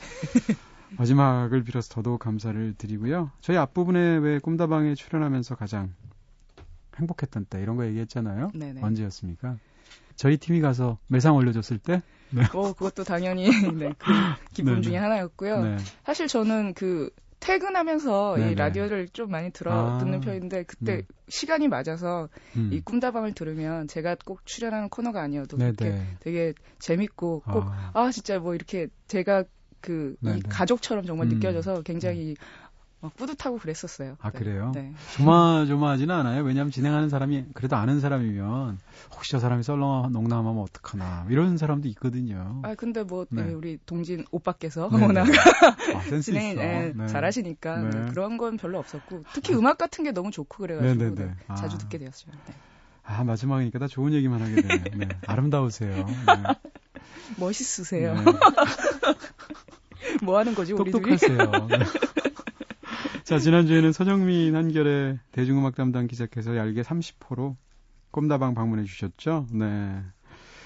마지막을 0.98 1.62
빌어서 1.62 1.94
더더욱 1.94 2.18
감사를 2.18 2.74
드리고요. 2.76 3.30
저희 3.40 3.56
앞부분에 3.56 4.16
왜 4.16 4.38
꿈다방에 4.38 4.94
출연하면서 4.94 5.54
가장 5.54 5.94
행복했던 6.96 7.46
때 7.46 7.62
이런 7.62 7.76
거 7.76 7.86
얘기했잖아요. 7.86 8.50
네네. 8.54 8.82
언제였습니까? 8.82 9.56
저희 10.16 10.36
팀이 10.36 10.60
가서 10.60 10.98
매상 11.08 11.36
올려줬을 11.36 11.78
때? 11.78 12.02
네. 12.30 12.42
어, 12.52 12.72
그것도 12.72 13.04
당연히 13.04 13.48
네, 13.72 13.94
그 13.98 14.12
기분 14.52 14.74
네네. 14.74 14.82
중에 14.82 14.96
하나였고요. 14.96 15.62
네. 15.62 15.76
사실 16.04 16.28
저는 16.28 16.74
그 16.74 17.10
퇴근하면서 17.40 18.36
네네. 18.36 18.50
이 18.50 18.54
라디오를 18.54 19.08
좀 19.08 19.30
많이 19.30 19.50
들어 19.50 19.72
아, 19.72 19.98
듣는 19.98 20.20
편인데 20.20 20.64
그때 20.64 20.96
네. 20.96 21.02
시간이 21.28 21.68
맞아서 21.68 22.28
음. 22.56 22.70
이 22.72 22.80
꿈다방을 22.80 23.32
들으면 23.32 23.88
제가 23.88 24.16
꼭 24.24 24.44
출연하는 24.44 24.90
코너가 24.90 25.22
아니어도 25.22 25.56
되게, 25.56 25.94
되게 26.20 26.54
재밌고 26.78 27.40
꼭 27.40 27.64
아. 27.66 27.90
아. 27.94 28.10
진짜 28.10 28.38
뭐 28.38 28.54
이렇게 28.54 28.88
제가 29.08 29.44
그이 29.80 30.42
가족처럼 30.48 31.04
정말 31.04 31.28
음. 31.28 31.34
느껴져서 31.34 31.82
굉장히 31.82 32.36
막 33.00 33.16
뿌듯하고 33.16 33.58
그랬었어요. 33.58 34.16
아, 34.20 34.30
네. 34.30 34.38
그래요? 34.38 34.72
네. 34.74 34.92
조마조마하지는 35.16 36.14
않아요. 36.14 36.42
왜냐하면 36.42 36.70
진행하는 36.70 37.08
사람이 37.08 37.46
그래도 37.54 37.76
아는 37.76 38.00
사람이면 38.00 38.78
혹시 39.14 39.32
저 39.32 39.38
사람이 39.38 39.62
썰렁 39.62 40.12
농담하면 40.12 40.62
어떡하나 40.62 41.26
이런 41.30 41.56
사람도 41.56 41.88
있거든요. 41.88 42.60
아, 42.62 42.74
근데 42.74 43.02
뭐 43.02 43.26
네. 43.30 43.44
네 43.44 43.52
우리 43.54 43.78
동진 43.86 44.24
오빠께서 44.30 44.88
워낙 44.92 45.26
아, 45.94 46.20
진행 46.20 46.56
네, 46.60 46.92
네. 46.94 47.06
잘하시니까 47.06 47.82
네. 47.82 48.06
그런 48.10 48.36
건 48.36 48.58
별로 48.58 48.78
없었고 48.78 49.24
특히 49.32 49.54
음악 49.54 49.78
같은 49.78 50.04
게 50.04 50.12
너무 50.12 50.30
좋고 50.30 50.58
그래가지고 50.58 51.14
네, 51.14 51.34
아. 51.48 51.54
자주 51.54 51.78
듣게 51.78 51.98
되었어요. 51.98 52.34
아, 53.02 53.24
마지막이니까 53.24 53.78
다 53.78 53.88
좋은 53.88 54.12
얘기만 54.12 54.42
하게 54.42 54.60
되네요. 54.62 55.08
아름다우세요. 55.26 56.06
멋있으세요. 57.38 58.14
네. 58.14 58.24
뭐 60.22 60.38
하는 60.38 60.54
거지, 60.54 60.72
우리 60.72 60.90
똑똑하세요. 60.90 61.68
네. 63.30 63.36
자, 63.36 63.38
지난주에는 63.38 63.92
서정민 63.92 64.56
한결의 64.56 65.20
대중음악 65.30 65.76
담당 65.76 66.08
기자께서 66.08 66.56
얄개 66.56 66.82
30호로 66.82 67.54
꼼다방 68.10 68.54
방문해 68.54 68.82
주셨죠. 68.82 69.46
네. 69.52 70.02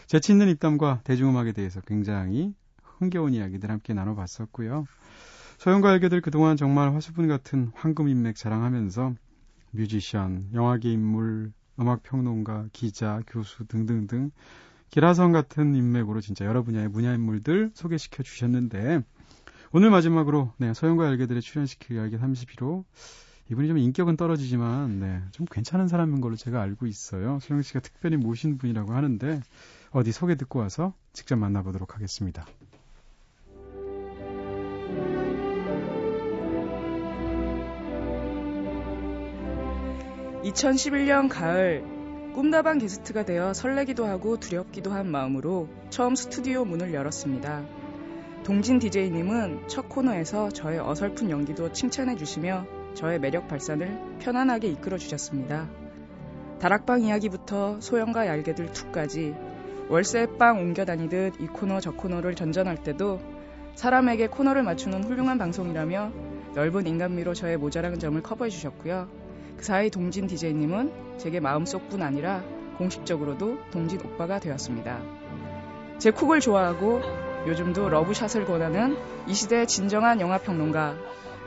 재치 0.06 0.32
있는 0.32 0.48
입담과 0.48 1.02
대중음악에 1.04 1.52
대해서 1.52 1.82
굉장히 1.82 2.54
흥겨운 2.82 3.34
이야기들 3.34 3.70
함께 3.70 3.92
나눠봤었고요. 3.92 4.86
소영과 5.58 5.90
알게들 5.90 6.22
그동안 6.22 6.56
정말 6.56 6.94
화수분 6.94 7.28
같은 7.28 7.70
황금 7.74 8.08
인맥 8.08 8.34
자랑하면서 8.34 9.12
뮤지션, 9.72 10.48
영화계 10.54 10.90
인물, 10.90 11.52
음악평론가, 11.78 12.68
기자, 12.72 13.20
교수 13.26 13.66
등등등 13.66 14.30
기라성 14.88 15.32
같은 15.32 15.74
인맥으로 15.74 16.22
진짜 16.22 16.46
여러 16.46 16.62
분야의 16.62 16.88
문야 16.88 17.12
인물들 17.12 17.72
소개시켜 17.74 18.22
주셨는데 18.22 19.02
오늘 19.76 19.90
마지막으로 19.90 20.52
네, 20.58 20.72
소영과 20.72 21.08
알게들의 21.08 21.42
출연시킬 21.42 21.96
이야기 21.96 22.16
31호 22.16 22.84
이분이 23.50 23.66
좀 23.66 23.76
인격은 23.78 24.16
떨어지지만 24.16 25.00
네, 25.00 25.20
좀 25.32 25.46
괜찮은 25.50 25.88
사람인 25.88 26.20
걸로 26.20 26.36
제가 26.36 26.62
알고 26.62 26.86
있어요. 26.86 27.40
소영 27.40 27.60
씨가 27.60 27.80
특별히 27.80 28.16
모신 28.16 28.56
분이라고 28.56 28.92
하는데 28.92 29.40
어디 29.90 30.12
소개 30.12 30.36
듣고 30.36 30.60
와서 30.60 30.94
직접 31.12 31.34
만나보도록 31.34 31.96
하겠습니다. 31.96 32.46
2011년 40.44 41.28
가을 41.28 41.82
꿈다방 42.32 42.78
게스트가 42.78 43.24
되어 43.24 43.52
설레기도 43.52 44.06
하고 44.06 44.38
두렵기도 44.38 44.92
한 44.92 45.10
마음으로 45.10 45.68
처음 45.90 46.14
스튜디오 46.14 46.64
문을 46.64 46.94
열었습니다. 46.94 47.83
동진 48.44 48.78
DJ님은 48.78 49.68
첫 49.68 49.88
코너에서 49.88 50.50
저의 50.50 50.78
어설픈 50.78 51.30
연기도 51.30 51.72
칭찬해 51.72 52.16
주시며 52.16 52.66
저의 52.92 53.18
매력 53.18 53.48
발산을 53.48 54.18
편안하게 54.18 54.68
이끌어 54.68 54.98
주셨습니다. 54.98 55.66
다락방 56.60 57.04
이야기부터 57.04 57.80
소형과 57.80 58.26
얄개들 58.26 58.70
툭까지 58.72 59.34
월세방 59.88 60.60
옮겨 60.60 60.84
다니듯 60.84 61.40
이 61.40 61.46
코너 61.46 61.80
저 61.80 61.92
코너를 61.92 62.34
전전할 62.34 62.82
때도 62.82 63.18
사람에게 63.76 64.26
코너를 64.26 64.62
맞추는 64.62 65.04
훌륭한 65.04 65.38
방송이라며 65.38 66.12
넓은 66.54 66.86
인간미로 66.86 67.32
저의 67.32 67.56
모자란 67.56 67.98
점을 67.98 68.22
커버해 68.22 68.50
주셨고요. 68.50 69.08
그 69.56 69.64
사이 69.64 69.88
동진 69.88 70.26
DJ님은 70.26 71.16
제게 71.16 71.40
마음속뿐 71.40 72.02
아니라 72.02 72.44
공식적으로도 72.76 73.56
동진 73.70 74.00
오빠가 74.00 74.38
되었습니다. 74.38 75.00
제 75.98 76.10
쿡을 76.10 76.40
좋아하고 76.40 77.00
요즘도 77.46 77.90
러브샷을 77.90 78.46
권하는 78.46 78.96
이 79.26 79.34
시대의 79.34 79.66
진정한 79.66 80.20
영화평론가, 80.20 80.96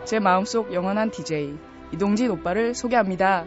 제 0.05 0.19
마음속 0.19 0.73
영원한 0.73 1.09
DJ, 1.11 1.55
이동진 1.91 2.29
오빠를 2.31 2.75
소개합니다. 2.75 3.45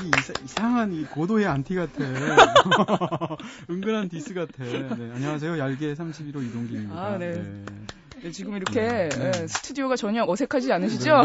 이, 0.00 0.10
이상한 0.44 0.92
이 0.92 1.04
고도의 1.04 1.46
안티 1.46 1.74
같아. 1.74 2.04
은근한 3.68 4.08
디스 4.08 4.34
같아. 4.34 4.64
네, 4.64 5.10
안녕하세요. 5.14 5.58
얄개 5.58 5.94
31호 5.94 6.44
이동진입니다. 6.46 6.94
아, 6.94 7.18
네. 7.18 7.32
네. 7.32 7.64
네, 8.24 8.30
지금 8.30 8.56
이렇게 8.56 8.80
네. 8.80 9.08
네. 9.10 9.46
스튜디오가 9.46 9.96
전혀 9.96 10.24
어색하지 10.26 10.72
않으시죠? 10.72 11.22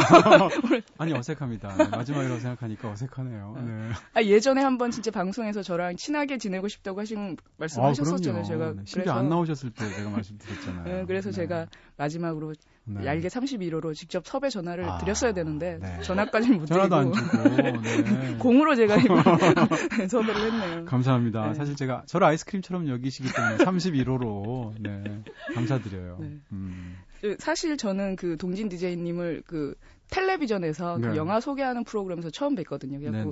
네. 0.69 0.81
아니 0.99 1.13
어색합니다. 1.13 1.77
네, 1.77 1.88
마지막이라고 1.88 2.41
생각하니까 2.41 2.91
어색하네요. 2.91 3.57
네. 3.65 3.89
아, 4.15 4.21
예전에 4.21 4.62
한번 4.62 4.91
진짜 4.91 5.09
방송에서 5.09 5.63
저랑 5.63 5.95
친하게 5.95 6.38
지내고 6.38 6.67
싶다고 6.67 6.99
하신 6.99 7.38
말씀하셨었잖아요. 7.55 8.41
아, 8.41 8.43
제가 8.43 8.73
그래서 8.91 9.13
안 9.13 9.29
나오셨을 9.29 9.69
때 9.69 9.89
제가 9.89 10.09
말씀드렸잖아요. 10.09 10.83
네, 10.83 11.05
그래서 11.05 11.31
제가 11.31 11.67
마지막으로 11.99 12.53
네. 12.85 13.05
얄개 13.05 13.27
31호로 13.27 13.93
직접 13.93 14.25
섭외 14.25 14.49
전화를 14.49 14.85
아, 14.85 14.97
드렸어야 14.99 15.33
되는데 15.33 15.77
네. 15.81 16.01
전화까지 16.01 16.51
못 16.51 16.65
전화도 16.65 16.95
안 16.95 17.13
주고 17.13 17.49
네. 17.62 18.38
공으로 18.39 18.75
제가 18.75 18.95
섭외를 20.09 20.53
했네요. 20.53 20.85
감사합니다. 20.85 21.49
네. 21.49 21.53
사실 21.53 21.75
제가 21.75 22.03
저를 22.07 22.25
아이스크림처럼 22.27 22.88
여기시기 22.88 23.29
때문에 23.33 23.57
31호로 23.57 24.73
네. 24.79 25.21
감사드려요. 25.53 26.17
네. 26.21 26.38
음. 26.53 26.97
사실 27.38 27.75
저는 27.75 28.15
그 28.15 28.38
동진 28.38 28.69
디제이님을 28.69 29.43
그 29.45 29.75
텔레비전에서 30.09 30.99
그 30.99 31.07
네. 31.07 31.15
영화 31.17 31.41
소개하는 31.41 31.83
프로그램에서 31.83 32.29
처음 32.29 32.55
뵀거든요. 32.55 32.99
그래서 32.99 33.29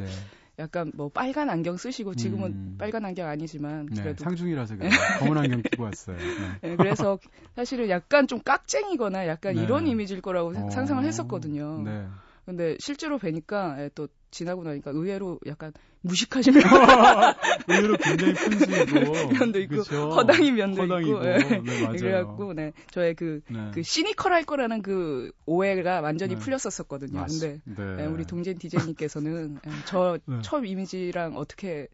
약간 0.60 0.92
뭐 0.96 1.10
빨간 1.10 1.50
안경 1.50 1.78
쓰시고 1.78 2.16
지금은 2.16 2.52
음. 2.52 2.76
빨간 2.80 3.06
안경 3.06 3.28
아니지만 3.28 3.88
네, 3.88 4.02
그래도 4.02 4.24
상중이라서 4.24 4.78
그래요. 4.78 4.92
검은 5.20 5.38
안경 5.38 5.62
끼고 5.62 5.84
왔어요. 5.84 6.18
네. 6.18 6.70
네, 6.70 6.76
그래서 6.76 7.20
사실은 7.56 7.90
약간 7.90 8.28
좀 8.28 8.42
깍쟁이거나 8.42 9.28
약간 9.28 9.56
네. 9.56 9.64
이런 9.64 9.88
이미지일 9.88 10.22
거라고 10.22 10.54
어. 10.58 10.70
상상을 10.72 11.04
했었거든요. 11.06 11.84
네. 11.84 12.08
근데 12.46 12.76
실제로 12.80 13.20
뵈니까 13.20 13.84
예, 13.84 13.90
또 13.94 14.08
지나고 14.32 14.64
나니까 14.64 14.92
의외로 14.92 15.40
약간 15.46 15.74
무식하시면 16.02 16.62
의외로 17.68 17.98
굉장히 17.98 18.34
푼수이고 18.34 19.30
면도 19.40 19.60
있고 19.62 19.78
그쵸? 19.78 20.10
허당이 20.12 20.52
면도 20.52 20.84
허당이고, 20.84 21.12
있고 21.12 21.24
네. 21.24 21.38
네, 21.38 21.82
맞아요. 21.82 21.92
그래갖고 21.98 22.54
네 22.54 22.74
저의 22.92 23.16
그, 23.16 23.42
네. 23.50 23.72
그 23.74 23.84
시니컬할 23.84 24.44
거라는 24.44 24.82
그 24.82 25.32
오해가 25.46 26.02
완전히 26.02 26.36
네. 26.36 26.40
풀렸었었거든요. 26.40 27.20
맞, 27.20 27.28
근데 27.28 27.62
네. 27.66 27.96
네. 27.96 28.06
우리 28.06 28.26
동진 28.26 28.58
디제이님께서는 28.58 29.60
예, 29.66 29.72
저 29.86 30.18
네. 30.26 30.42
처음 30.42 30.66
이미지랑 30.66 31.36
어떻게 31.38 31.88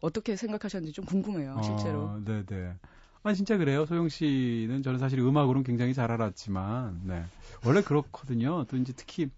어떻게 0.00 0.36
생각하셨는지 0.36 0.92
좀 0.92 1.04
궁금해요, 1.04 1.60
실제로. 1.64 2.00
어, 2.02 2.20
네네. 2.24 2.74
아 3.22 3.34
진짜 3.34 3.56
그래요. 3.56 3.86
소영 3.86 4.08
씨는 4.08 4.82
저는 4.84 5.00
사실 5.00 5.18
음악으로는 5.18 5.64
굉장히 5.64 5.94
잘 5.94 6.12
알았지만, 6.12 7.00
네 7.04 7.24
원래 7.64 7.82
그렇거든요. 7.82 8.64
또 8.68 8.76
이제 8.76 8.92
특히 8.94 9.28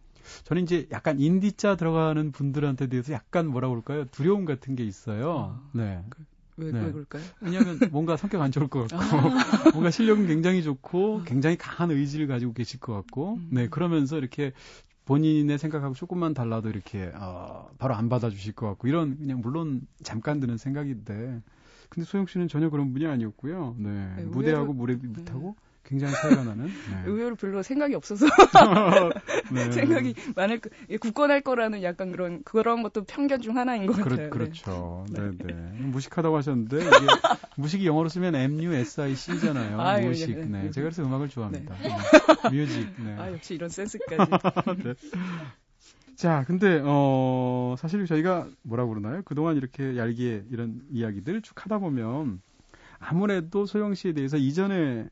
저는 0.44 0.62
이제 0.62 0.88
약간 0.90 1.18
인디자 1.20 1.76
들어가는 1.76 2.32
분들한테 2.32 2.88
대해서 2.88 3.12
약간 3.12 3.46
뭐라 3.46 3.68
그럴까요? 3.68 4.04
두려움 4.06 4.44
같은 4.44 4.76
게 4.76 4.84
있어요. 4.84 5.60
아, 5.62 5.70
네. 5.72 6.04
그, 6.08 6.24
왜, 6.56 6.72
네. 6.72 6.80
왜 6.80 6.92
그럴까요? 6.92 7.22
왜냐하면 7.40 7.78
뭔가 7.90 8.16
성격 8.16 8.42
안 8.42 8.50
좋을 8.50 8.68
것 8.68 8.88
같고, 8.88 8.96
아. 8.96 9.70
뭔가 9.72 9.90
실력은 9.90 10.26
굉장히 10.26 10.62
좋고, 10.62 11.22
굉장히 11.24 11.56
강한 11.56 11.90
의지를 11.90 12.26
가지고 12.26 12.52
계실 12.52 12.80
것 12.80 12.92
같고, 12.94 13.34
음. 13.34 13.48
네, 13.50 13.68
그러면서 13.68 14.18
이렇게 14.18 14.52
본인의 15.04 15.58
생각하고 15.58 15.94
조금만 15.94 16.34
달라도 16.34 16.68
이렇게, 16.68 17.10
어, 17.14 17.70
바로 17.78 17.94
안 17.94 18.08
받아주실 18.08 18.54
것 18.54 18.66
같고, 18.66 18.88
이런, 18.88 19.16
그냥 19.18 19.40
물론 19.40 19.82
잠깐 20.02 20.40
드는 20.40 20.58
생각인데, 20.58 21.40
근데 21.88 22.04
소영 22.04 22.26
씨는 22.26 22.48
전혀 22.48 22.68
그런 22.68 22.92
분이 22.92 23.06
아니었고요. 23.06 23.76
네. 23.78 24.14
네 24.16 24.22
무대하고 24.24 24.72
무대 24.72 24.94
못하고, 24.94 25.56
네. 25.56 25.67
굉장히 25.84 26.14
차이가 26.14 26.44
나는. 26.44 26.66
네. 26.66 26.70
의외로 27.06 27.34
별로 27.34 27.62
생각이 27.62 27.94
없어서 27.94 28.26
네. 29.52 29.70
생각이 29.72 30.14
많을 30.36 30.60
거, 30.60 30.70
굳건할 31.00 31.40
거라는 31.40 31.82
약간 31.82 32.12
그런 32.12 32.42
그런 32.44 32.82
것도 32.82 33.04
편견 33.04 33.40
중 33.40 33.56
하나인 33.56 33.86
것 33.86 33.94
그렇, 33.94 34.10
같아요. 34.10 34.30
그렇죠. 34.30 35.06
네, 35.10 35.30
네. 35.38 35.46
네. 35.46 35.52
무식하다고 35.80 36.36
하셨는데 36.36 36.76
이게 36.76 37.06
무식이 37.56 37.86
영어로 37.86 38.08
쓰면 38.08 38.34
M 38.34 38.62
U 38.62 38.72
S 38.74 39.00
I 39.00 39.14
C잖아요. 39.14 39.80
아, 39.80 39.98
무식. 39.98 40.38
네. 40.38 40.44
네. 40.46 40.70
제가 40.70 40.84
그래서 40.84 41.02
음악을 41.02 41.28
좋아합니다. 41.28 41.74
네. 41.78 42.50
뮤직. 42.50 42.88
네. 43.02 43.16
아 43.18 43.32
역시 43.32 43.54
이런 43.54 43.68
센스까지. 43.68 44.30
네. 44.82 44.94
자, 46.18 46.42
근데 46.48 46.82
어 46.84 47.76
사실 47.78 48.04
저희가 48.04 48.48
뭐라 48.62 48.86
그러나요? 48.86 49.22
그동안 49.24 49.56
이렇게 49.56 49.96
얄기에 49.96 50.46
이런 50.50 50.82
이야기들 50.90 51.42
쭉 51.42 51.64
하다 51.64 51.78
보면 51.78 52.42
아무래도 52.98 53.66
소영 53.66 53.94
씨에 53.94 54.14
대해서 54.14 54.36
이전에 54.36 55.08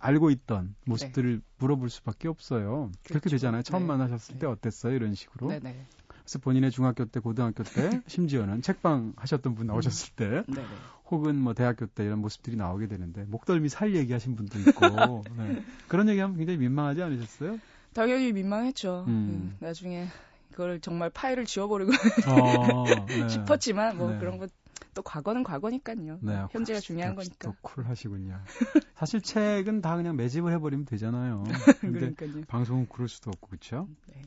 알고 0.00 0.30
있던 0.30 0.74
모습들을 0.86 1.36
네. 1.36 1.42
물어볼 1.58 1.90
수밖에 1.90 2.28
없어요. 2.28 2.90
그렇죠. 3.02 3.08
그렇게 3.08 3.30
되잖아요. 3.30 3.62
처음 3.62 3.82
네. 3.82 3.88
만나셨을 3.88 4.38
때 4.38 4.46
네. 4.46 4.52
어땠어요? 4.52 4.94
이런 4.94 5.14
식으로. 5.14 5.48
네, 5.48 5.60
네. 5.60 5.86
그래서 6.08 6.38
본인의 6.38 6.70
중학교 6.70 7.04
때, 7.04 7.20
고등학교 7.20 7.62
때, 7.62 8.02
심지어는 8.08 8.62
책방 8.62 9.14
하셨던 9.16 9.54
분 9.54 9.66
나오셨을 9.66 10.14
때, 10.16 10.28
네, 10.48 10.54
네. 10.54 10.64
혹은 11.10 11.36
뭐 11.36 11.54
대학교 11.54 11.86
때 11.86 12.04
이런 12.04 12.20
모습들이 12.20 12.56
나오게 12.56 12.86
되는데 12.86 13.24
목덜미 13.24 13.68
살 13.68 13.94
얘기하신 13.94 14.36
분도 14.36 14.58
있고 14.60 15.22
네. 15.36 15.62
그런 15.88 16.08
얘기하면 16.08 16.36
굉장히 16.36 16.58
민망하지 16.58 17.02
않으셨어요? 17.02 17.58
당연히 17.92 18.32
민망했죠. 18.32 19.04
음. 19.08 19.56
네. 19.58 19.66
나중에 19.66 20.06
그걸 20.52 20.80
정말 20.80 21.10
파일을 21.10 21.44
지워버리고 21.44 21.92
어, 22.28 22.84
네. 23.06 23.28
싶었지만 23.28 23.98
뭐 23.98 24.10
네. 24.10 24.18
그런 24.18 24.38
것 24.38 24.50
또 24.94 25.02
과거는 25.02 25.42
과거니까요. 25.42 26.18
네, 26.22 26.44
현재가 26.50 26.80
중요한 26.80 27.14
거니까. 27.14 27.36
또 27.38 27.54
쿨하시군요. 27.62 28.40
사실 28.94 29.20
책은 29.20 29.80
다 29.80 29.96
그냥 29.96 30.16
매집을 30.16 30.52
해버리면 30.52 30.86
되잖아요. 30.86 31.44
근데 31.80 32.12
그러니까요. 32.12 32.44
방송은 32.46 32.88
그럴 32.88 33.08
수도 33.08 33.30
없고 33.30 33.48
그렇죠. 33.48 33.88
네. 34.06 34.22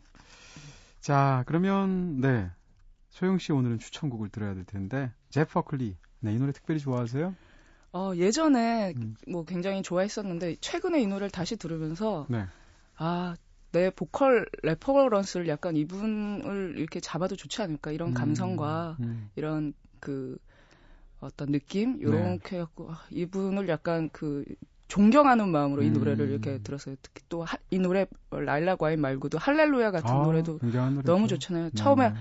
자 1.00 1.44
그러면 1.48 2.22
네 2.22 2.50
소영 3.10 3.38
씨 3.38 3.52
오늘은 3.52 3.80
추천곡을 3.80 4.30
들어야 4.30 4.54
될 4.54 4.64
텐데 4.64 5.12
제프 5.30 5.54
버클리 5.54 5.98
네, 6.22 6.34
이 6.34 6.38
노래 6.38 6.52
특별히 6.52 6.80
좋아하세요? 6.80 7.36
어 7.94 8.12
예전에 8.16 8.94
음. 8.98 9.16
뭐 9.28 9.44
굉장히 9.46 9.84
좋아했었는데 9.84 10.56
최근에 10.62 11.02
이 11.02 11.08
노래를 11.08 11.30
다시 11.30 11.58
들으면서 11.58 12.26
네. 12.30 12.46
아. 12.98 13.36
내 13.74 13.90
보컬 13.90 14.48
reference를 14.62 15.48
약간 15.48 15.76
이분을 15.76 16.76
이렇게 16.78 17.00
잡아도 17.00 17.36
좋지 17.36 17.64
않을까 17.64 17.92
이런 17.92 18.10
음, 18.10 18.14
감성과 18.14 18.98
음. 19.00 19.32
이런 19.36 19.74
그 20.00 20.38
어떤 21.24 21.52
느낌 21.52 22.02
요렇게 22.02 22.50
네. 22.52 22.58
갖고 22.60 22.92
아, 22.92 23.02
이분을 23.12 23.68
약간 23.70 24.10
그 24.12 24.44
존경하는 24.88 25.50
마음으로 25.50 25.82
이 25.82 25.90
노래를 25.90 26.26
음. 26.26 26.32
이렇게 26.32 26.60
들었어요. 26.60 26.96
특히 27.02 27.24
또 27.30 27.46
이 27.72 27.80
노래 27.80 28.06
Lilac 28.30 28.82
Wine 28.84 29.02
말고도 29.02 29.38
할렐루야 29.40 29.92
같은 29.92 30.10
아, 30.10 30.24
노래도 30.24 30.60
너무 31.04 31.28
좋잖아요. 31.28 31.66
네. 31.66 31.72
처음에 31.74 32.06
하, 32.06 32.14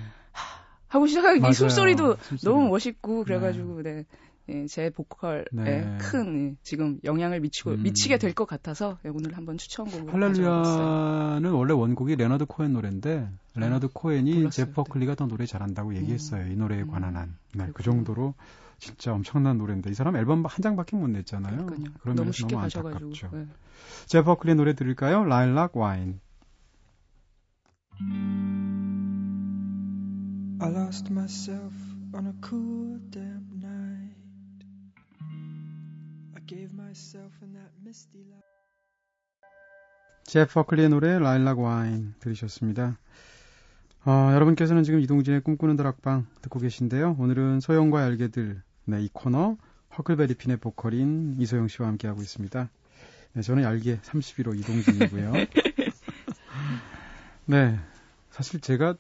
하고 0.88 1.06
시작하는 1.06 1.46
이 1.48 1.52
숨소리도 1.52 2.16
숨소리. 2.20 2.50
너무 2.54 2.68
멋있고 2.68 3.24
그래가지고 3.24 3.82
네. 3.82 4.04
예, 4.48 4.66
제 4.66 4.90
보컬에 4.90 5.44
네. 5.52 5.98
큰 6.00 6.50
예, 6.50 6.56
지금 6.64 6.98
영향을 7.04 7.38
미치고 7.40 7.70
음. 7.70 7.82
미치게 7.84 8.18
될 8.18 8.34
것 8.34 8.44
같아서 8.46 8.98
예, 9.04 9.08
오늘 9.08 9.36
한번 9.36 9.56
추천곡을 9.56 10.12
할렐루야는 10.12 11.50
원래 11.52 11.72
원곡이 11.74 12.16
레너드 12.16 12.44
코엔 12.46 12.72
노래인데 12.72 13.28
레너드 13.54 13.88
코엔이 13.92 14.50
제프 14.50 14.72
버클리가 14.72 15.14
더 15.14 15.26
노래 15.26 15.46
잘한다고 15.46 15.90
음. 15.90 15.96
얘기했어요. 15.96 16.50
이 16.50 16.56
노래에 16.56 16.82
음. 16.82 16.88
관한 16.88 17.16
한. 17.16 17.36
네, 17.54 17.68
그 17.72 17.82
정도로 17.82 18.34
진짜 18.82 19.14
엄청난 19.14 19.58
노래인데 19.58 19.90
이 19.90 19.94
사람 19.94 20.16
앨범 20.16 20.44
한 20.44 20.60
장밖에 20.60 20.96
못 20.96 21.06
냈잖아요. 21.06 21.66
그러면 22.00 22.16
너무 22.16 22.32
쉽게 22.32 22.56
너무 22.56 22.62
가셔가지고. 22.64 23.12
네. 23.30 24.22
버클리 24.24 24.56
노래 24.56 24.74
들을까요? 24.74 25.22
라일락 25.22 25.76
와인. 25.76 26.18
I 30.58 30.68
lost 30.68 31.12
myself 31.12 31.76
on 32.12 32.26
a 32.26 32.32
cool 32.44 32.98
damp 33.12 33.54
night. 33.54 34.16
제프 40.24 40.54
버클리의 40.54 40.88
노래 40.88 41.20
라일락 41.20 41.60
와인 41.60 42.14
들으셨습니다. 42.18 42.98
어, 44.04 44.30
여러분께서는 44.34 44.82
지금 44.82 44.98
이동진의 44.98 45.42
꿈꾸는 45.42 45.76
다락방 45.76 46.26
듣고 46.42 46.58
계신데요. 46.58 47.14
오늘은 47.20 47.60
소영과 47.60 48.02
알게들 48.02 48.60
네, 48.84 49.02
이 49.02 49.08
코너 49.12 49.56
허클베리핀의 49.96 50.58
보컬인 50.58 51.36
이소영 51.38 51.68
씨와 51.68 51.88
함께하고 51.88 52.22
있습니다. 52.22 52.68
네, 53.34 53.42
저는 53.42 53.62
얄개 53.62 53.98
31호 54.00 54.58
이동진이고요. 54.58 55.32
네, 57.46 57.78
사실 58.30 58.60
제가 58.60 58.96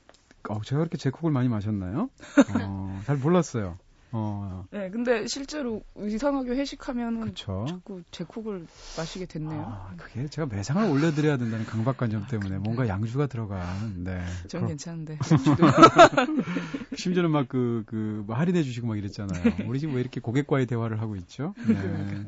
어, 0.48 0.60
제가 0.62 0.80
그렇게 0.80 0.98
제 0.98 1.10
콕을 1.10 1.32
많이 1.32 1.48
마셨나요? 1.48 2.10
어, 2.54 3.02
잘 3.06 3.16
몰랐어요. 3.16 3.78
어. 4.14 4.66
네, 4.70 4.90
근데 4.90 5.26
실제로 5.26 5.82
이상하게 5.98 6.50
회식하면은 6.50 7.20
그쵸? 7.28 7.64
자꾸 7.66 8.02
제 8.10 8.24
콕을 8.24 8.66
마시게 8.98 9.24
됐네요. 9.24 9.64
아, 9.66 9.94
그게 9.96 10.28
제가 10.28 10.46
매상을 10.46 10.90
올려드려야 10.90 11.38
된다는 11.38 11.64
강박관념 11.64 12.26
때문에 12.28 12.56
아, 12.56 12.58
뭔가 12.58 12.86
양주가 12.86 13.26
들어간. 13.26 14.04
네. 14.04 14.22
전 14.48 14.60
그럼... 14.60 14.68
괜찮은데. 14.68 15.18
심지어는 16.96 17.30
막 17.30 17.48
그, 17.48 17.84
그, 17.86 18.22
뭐 18.26 18.36
할인해 18.36 18.62
주시고 18.62 18.86
막 18.86 18.98
이랬잖아요. 18.98 19.66
우리 19.66 19.80
지금 19.80 19.94
왜 19.94 20.02
이렇게 20.02 20.20
고객과의 20.20 20.66
대화를 20.66 21.00
하고 21.00 21.16
있죠? 21.16 21.54
네. 21.66 22.26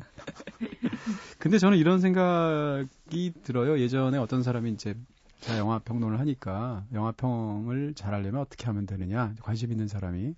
근데 1.37 1.59
저는 1.59 1.77
이런 1.77 2.01
생각이 2.01 3.33
들어요. 3.43 3.79
예전에 3.79 4.17
어떤 4.17 4.41
사람이 4.41 4.71
이제 4.71 4.95
제가 5.41 5.59
영화 5.59 5.77
평론을 5.77 6.19
하니까 6.19 6.83
영화 6.93 7.11
평을 7.11 7.93
잘하려면 7.93 8.41
어떻게 8.41 8.65
하면 8.65 8.87
되느냐 8.87 9.35
관심 9.41 9.71
있는 9.71 9.87
사람이 9.87 10.33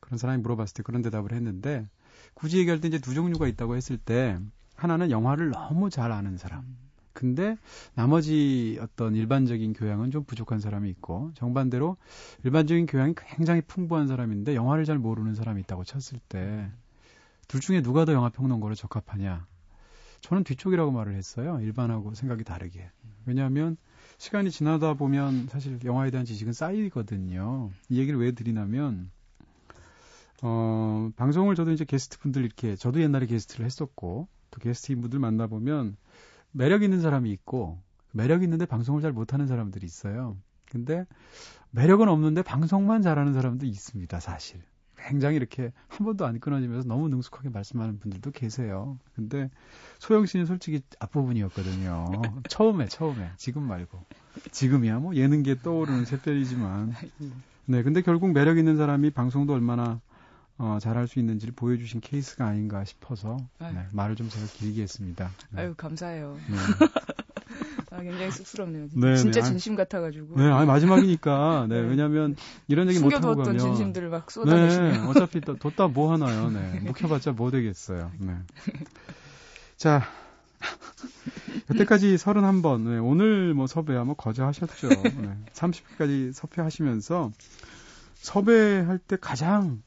그런 0.00 0.18
사람이 0.18 0.42
물어봤을 0.42 0.74
때 0.74 0.82
그런 0.82 1.02
대답을 1.02 1.32
했는데 1.32 1.88
굳이 2.34 2.58
얘기할 2.58 2.80
때 2.80 2.88
이제 2.88 2.98
두 2.98 3.14
종류가 3.14 3.46
있다고 3.48 3.76
했을 3.76 3.98
때 3.98 4.38
하나는 4.76 5.10
영화를 5.10 5.50
너무 5.50 5.90
잘 5.90 6.12
아는 6.12 6.36
사람. 6.36 6.64
근데 7.12 7.56
나머지 7.94 8.78
어떤 8.80 9.14
일반적인 9.14 9.74
교양은 9.74 10.10
좀 10.10 10.24
부족한 10.24 10.60
사람이 10.60 10.88
있고 10.90 11.30
정반대로 11.34 11.96
일반적인 12.42 12.86
교양이 12.86 13.14
굉장히 13.14 13.60
풍부한 13.60 14.08
사람인데 14.08 14.54
영화를 14.54 14.84
잘 14.84 14.98
모르는 14.98 15.34
사람이 15.34 15.60
있다고 15.60 15.84
쳤을 15.84 16.18
때 16.28 16.70
둘 17.52 17.60
중에 17.60 17.82
누가 17.82 18.06
더 18.06 18.14
영화 18.14 18.30
평론가로 18.30 18.74
적합하냐? 18.74 19.46
저는 20.22 20.42
뒤쪽이라고 20.44 20.90
말을 20.90 21.14
했어요. 21.14 21.60
일반하고 21.60 22.14
생각이 22.14 22.44
다르게. 22.44 22.90
왜냐하면 23.26 23.76
시간이 24.16 24.50
지나다 24.50 24.94
보면 24.94 25.48
사실 25.50 25.78
영화에 25.84 26.10
대한 26.10 26.24
지식은 26.24 26.54
쌓이거든요. 26.54 27.70
이 27.90 27.98
얘기를 27.98 28.18
왜 28.18 28.32
드리냐면 28.32 29.10
어, 30.42 31.10
방송을 31.16 31.54
저도 31.54 31.70
이제 31.70 31.84
게스트 31.84 32.18
분들 32.18 32.44
이렇게, 32.44 32.76
저도 32.76 33.00
옛날에 33.00 33.26
게스트를 33.26 33.64
했었고, 33.64 34.28
또 34.50 34.60
게스트인 34.60 35.00
분들 35.00 35.18
만나보면 35.18 35.96
매력 36.50 36.82
있는 36.82 37.00
사람이 37.00 37.30
있고, 37.30 37.80
매력 38.10 38.42
있는데 38.42 38.66
방송을 38.66 39.00
잘 39.00 39.12
못하는 39.12 39.46
사람들이 39.46 39.86
있어요. 39.86 40.36
근데 40.70 41.06
매력은 41.70 42.08
없는데 42.08 42.42
방송만 42.42 43.02
잘하는 43.02 43.32
사람도 43.34 43.66
있습니다, 43.66 44.20
사실. 44.20 44.60
굉장히 44.96 45.36
이렇게 45.36 45.72
한 45.88 46.04
번도 46.06 46.26
안 46.26 46.38
끊어지면서 46.38 46.86
너무 46.86 47.08
능숙하게 47.08 47.48
말씀하는 47.48 47.98
분들도 47.98 48.30
계세요. 48.30 48.98
근데 49.14 49.50
소영 49.98 50.26
씨는 50.26 50.46
솔직히 50.46 50.80
앞부분이었거든요. 51.00 52.22
처음에, 52.48 52.86
처음에. 52.86 53.30
지금 53.36 53.64
말고. 53.64 54.04
지금이야 54.50 55.00
뭐 55.00 55.14
예능계 55.14 55.58
떠오르는 55.62 56.04
샛별이지만. 56.04 56.94
네, 57.66 57.82
근데 57.82 58.02
결국 58.02 58.32
매력 58.32 58.58
있는 58.58 58.76
사람이 58.76 59.10
방송도 59.10 59.52
얼마나 59.52 60.00
어, 60.62 60.78
잘할 60.80 61.08
수 61.08 61.18
있는지를 61.18 61.54
보여주신 61.56 62.00
케이스가 62.00 62.46
아닌가 62.46 62.84
싶어서 62.84 63.36
네, 63.58 63.84
말을 63.90 64.14
좀 64.14 64.28
제가 64.28 64.46
길게 64.46 64.82
했습니다. 64.82 65.28
네. 65.50 65.62
아유 65.62 65.74
감사해요. 65.76 66.38
네. 66.48 66.56
아, 67.90 68.00
굉장히 68.00 68.30
쑥스럽네요. 68.30 68.88
진짜, 68.88 69.06
네, 69.08 69.16
진짜 69.16 69.42
진심 69.42 69.74
같아가지고. 69.74 70.36
네, 70.36 70.48
아니, 70.48 70.64
마지막이니까. 70.66 71.66
네, 71.68 71.82
네. 71.82 71.88
왜냐면 71.88 72.36
이런 72.68 72.88
얘기 72.88 73.00
못 73.00 73.12
하고 73.12 73.34
가면. 73.34 73.58
진심들을 73.58 74.08
막 74.08 74.30
쏟아내시면. 74.30 74.92
네, 74.92 74.98
어차피 75.08 75.40
또, 75.40 75.56
뒀다 75.56 75.88
뭐 75.88 76.12
하나요. 76.12 76.48
네, 76.48 76.78
묵혀봤자 76.84 77.32
뭐 77.32 77.50
되겠어요. 77.50 78.12
네. 78.20 78.36
자, 79.76 80.04
여태까지 81.70 82.14
31번. 82.14 82.88
네, 82.88 82.98
오늘 82.98 83.52
뭐 83.52 83.66
섭외야 83.66 84.04
뭐 84.04 84.14
거저 84.14 84.46
하셨죠. 84.46 84.88
네, 84.88 85.36
30회까지 85.52 86.32
섭외하시면서 86.32 87.32
섭외할 88.14 88.98
때 88.98 89.16
가장 89.20 89.82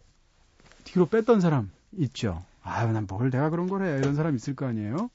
뒤로 0.95 1.07
뺐던 1.07 1.41
사람 1.41 1.69
있죠. 1.97 2.41
아유, 2.63 2.89
난 2.93 3.05
뭘 3.07 3.29
내가 3.29 3.49
그런 3.49 3.67
거래. 3.67 3.97
이런 3.97 4.15
사람 4.15 4.33
있을 4.35 4.55
거 4.55 4.65
아니에요? 4.65 5.09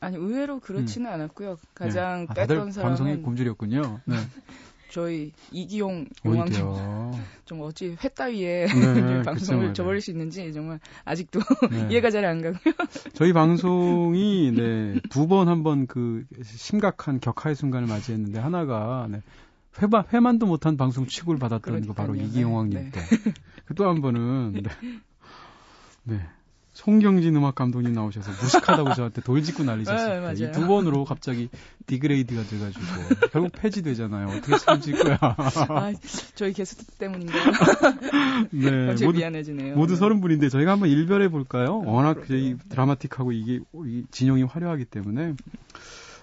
아니, 0.00 0.16
의외로 0.16 0.58
그렇지는 0.58 1.06
음. 1.08 1.14
않았고요. 1.14 1.58
가장 1.74 2.26
네. 2.26 2.26
아, 2.30 2.34
뺐던 2.34 2.72
사람은. 2.72 2.90
방송의 2.90 3.22
곰줄이었군요. 3.22 4.00
네. 4.04 4.16
저희 4.90 5.32
이기용 5.52 6.06
용왕님 6.24 6.54
좀 7.46 7.60
어찌 7.62 7.96
회 8.02 8.08
따위에 8.08 8.66
네, 8.66 9.22
방송을 9.26 9.68
그쵸, 9.68 9.82
저버릴 9.82 10.00
수 10.00 10.10
있는지 10.12 10.52
정말 10.52 10.78
아직도 11.04 11.40
네. 11.70 11.88
이해가 11.90 12.10
잘 12.10 12.24
안 12.24 12.40
가고요. 12.42 12.60
저희 13.12 13.32
방송이 13.32 14.52
네, 14.54 15.00
두 15.10 15.26
번 15.28 15.48
한 15.48 15.62
번 15.64 15.86
그 15.88 16.24
심각한 16.44 17.18
격하의 17.20 17.54
순간을 17.56 17.88
맞이했는데 17.88 18.38
하나가 18.40 19.06
네, 19.10 19.20
회만, 19.82 20.04
회만도 20.12 20.46
못한 20.46 20.76
방송 20.76 21.06
취급을 21.06 21.38
받았던 21.38 21.60
그러니까요. 21.60 21.94
거 21.94 21.94
바로 21.94 22.14
이기용왕님 22.14 22.78
네. 22.78 22.90
때. 22.90 23.00
그 23.66 23.77
또 23.77 23.89
한 23.89 24.00
번은 24.00 24.52
네. 24.52 24.62
네. 26.04 26.20
송경진 26.74 27.36
음악 27.36 27.54
감독님 27.54 27.92
나오셔서 27.92 28.32
무식하다고 28.32 28.94
저한테 28.94 29.20
돌직구 29.22 29.62
날리셨어요. 29.62 30.32
네, 30.32 30.44
이 30.44 30.51
두 30.51 30.66
번으로 30.66 31.04
갑자기 31.04 31.48
degrade가 31.86 32.42
돼가지고 32.42 32.84
결국 33.30 33.52
폐지되잖아요. 33.52 34.26
어떻게 34.26 34.58
책임질 34.58 34.98
거야? 35.04 35.18
아, 35.68 35.92
저희 36.34 36.52
게스트 36.52 36.84
때문인가요? 36.98 37.44
네, 38.50 38.86
모두, 39.04 39.18
미안해지네요. 39.18 39.76
모두 39.76 39.94
서른 39.94 40.20
분인데 40.20 40.48
저희가 40.48 40.72
한번 40.72 40.88
일별해 40.88 41.28
볼까요? 41.28 41.80
워낙 41.84 42.24
저희 42.26 42.56
드라마틱하고 42.68 43.30
이게 43.30 43.60
진영이 44.10 44.42
화려하기 44.42 44.86
때문에 44.86 45.34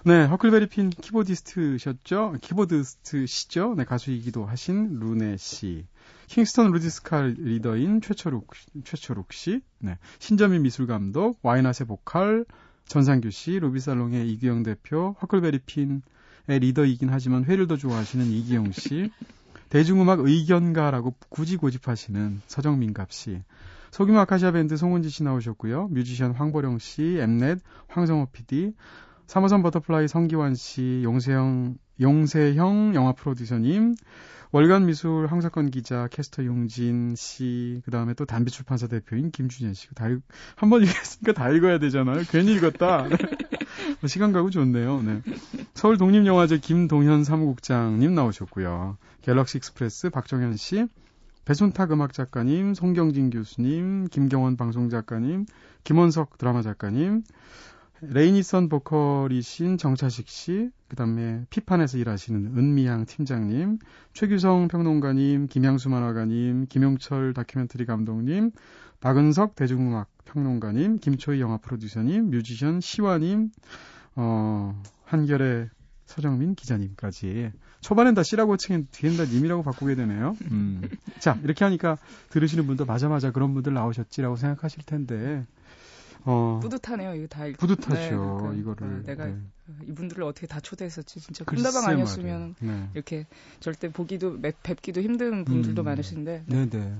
네, 0.04 0.24
허클베리 0.24 0.66
핀 0.66 0.90
keyboardist셨죠? 0.90 2.34
keyboardist시죠? 2.40 3.74
네, 3.76 3.84
가수이기도 3.84 4.44
하신 4.44 4.98
루네 4.98 5.36
씨. 5.36 5.86
킹스턴 6.26 6.72
루디스칼 6.72 7.36
리더인 7.38 8.00
최철욱, 8.00 8.48
최철욱 8.82 9.32
씨. 9.32 9.60
네, 9.78 9.98
신점인 10.18 10.62
미술 10.62 10.88
감독, 10.88 11.38
와이낫의 11.42 11.86
보컬, 11.86 12.46
전상규 12.86 13.30
씨, 13.30 13.60
로비살롱의 13.60 14.28
이규영 14.32 14.64
대표, 14.64 15.14
허클베리 15.22 15.60
핀의 15.66 16.00
리더이긴 16.46 17.08
하지만 17.08 17.44
회를 17.44 17.68
더 17.68 17.76
좋아하시는 17.76 18.26
이기용 18.26 18.72
씨. 18.72 19.08
대중음악 19.68 20.18
의견가라고 20.18 21.14
굳이 21.28 21.56
고집하시는 21.56 22.42
서정민갑 22.48 23.12
씨. 23.12 23.40
소규모 23.92 24.18
아카시아 24.18 24.50
밴드 24.50 24.76
송은지 24.76 25.10
씨 25.10 25.22
나오셨고요. 25.22 25.88
뮤지션 25.92 26.32
황보령 26.32 26.80
씨, 26.80 27.18
엠넷, 27.20 27.60
황성호 27.86 28.30
PD, 28.32 28.72
3호선 29.26 29.62
버터플라이 29.62 30.08
성기완 30.08 30.54
씨, 30.54 31.00
용세형, 31.04 31.76
용세형 32.00 32.94
영화 32.94 33.12
프로듀서님, 33.12 33.94
월간 34.52 34.84
미술 34.84 35.26
황석권 35.28 35.70
기자, 35.70 36.08
캐스커 36.08 36.44
융진 36.44 37.14
씨, 37.16 37.80
그 37.86 37.90
다음에 37.90 38.12
또 38.12 38.26
단비출판사 38.26 38.86
대표인 38.86 39.30
김준현 39.30 39.72
씨. 39.72 39.88
다, 39.94 40.06
한번 40.56 40.82
읽었으니까 40.84 41.32
다 41.32 41.48
읽어야 41.48 41.78
되잖아요. 41.78 42.22
괜히 42.28 42.52
읽었다. 42.54 43.08
뭐 44.00 44.08
시간 44.08 44.32
가고 44.32 44.50
좋네요. 44.50 45.02
네. 45.02 45.22
서울 45.72 45.96
독립영화제 45.96 46.58
김동현 46.58 47.24
사무국장님 47.24 48.14
나오셨고요. 48.14 48.98
갤럭시 49.22 49.56
익스프레스 49.56 50.10
박종현 50.10 50.56
씨, 50.58 50.86
배순탁 51.46 51.90
음악 51.92 52.12
작가님, 52.12 52.74
송경진 52.74 53.30
교수님, 53.30 54.08
김경원 54.08 54.58
방송 54.58 54.90
작가님, 54.90 55.46
김원석 55.82 56.36
드라마 56.36 56.60
작가님, 56.60 57.24
레이니선 58.02 58.68
보컬이신 58.68 59.78
정차식 59.78 60.28
씨, 60.28 60.70
그 60.88 60.96
다음에 60.96 61.44
피판에서 61.50 61.98
일하시는 61.98 62.58
은미양 62.58 63.06
팀장님, 63.06 63.78
최규성 64.12 64.66
평론가님, 64.66 65.46
김양수 65.46 65.88
만화가님, 65.88 66.66
김용철 66.68 67.32
다큐멘터리 67.32 67.86
감독님, 67.86 68.50
박은석 69.00 69.54
대중음악 69.54 70.08
평론가님, 70.24 70.98
김초희 70.98 71.40
영화 71.40 71.58
프로듀서님, 71.58 72.30
뮤지션 72.30 72.80
시화님, 72.80 73.50
어, 74.16 74.82
한결의 75.04 75.68
서정민 76.06 76.56
기자님까지. 76.56 77.52
초반엔 77.80 78.14
다 78.14 78.22
씨라고 78.22 78.56
칭해 78.56 78.84
뒤엔 78.90 79.16
다 79.16 79.24
님이라고 79.24 79.62
바꾸게 79.62 79.94
되네요. 79.94 80.36
음. 80.50 80.82
자, 81.20 81.38
이렇게 81.42 81.64
하니까 81.64 81.98
들으시는 82.30 82.66
분도 82.66 82.84
맞아 82.84 83.08
맞아 83.08 83.30
그런 83.30 83.54
분들 83.54 83.72
나오셨지라고 83.72 84.36
생각하실 84.36 84.84
텐데. 84.84 85.46
어, 86.24 86.60
뿌듯하네요. 86.62 87.14
이거 87.14 87.26
다 87.26 87.44
뿌듯하죠. 87.58 87.94
네, 87.94 88.10
그러니까, 88.10 88.54
이거를 88.54 88.86
어, 88.86 89.02
내가 89.04 89.26
네. 89.26 89.36
이분들을 89.86 90.22
어떻게 90.24 90.46
다 90.46 90.60
초대했었지. 90.60 91.20
진짜 91.20 91.44
꿈다방 91.44 91.86
아니었으면 91.86 92.54
네. 92.60 92.88
이렇게 92.94 93.26
절대 93.60 93.90
보기도 93.90 94.38
뵙기도 94.62 95.00
힘든 95.00 95.44
분들도 95.44 95.82
음, 95.82 95.84
많으신데. 95.84 96.44
네, 96.46 96.68
네. 96.70 96.96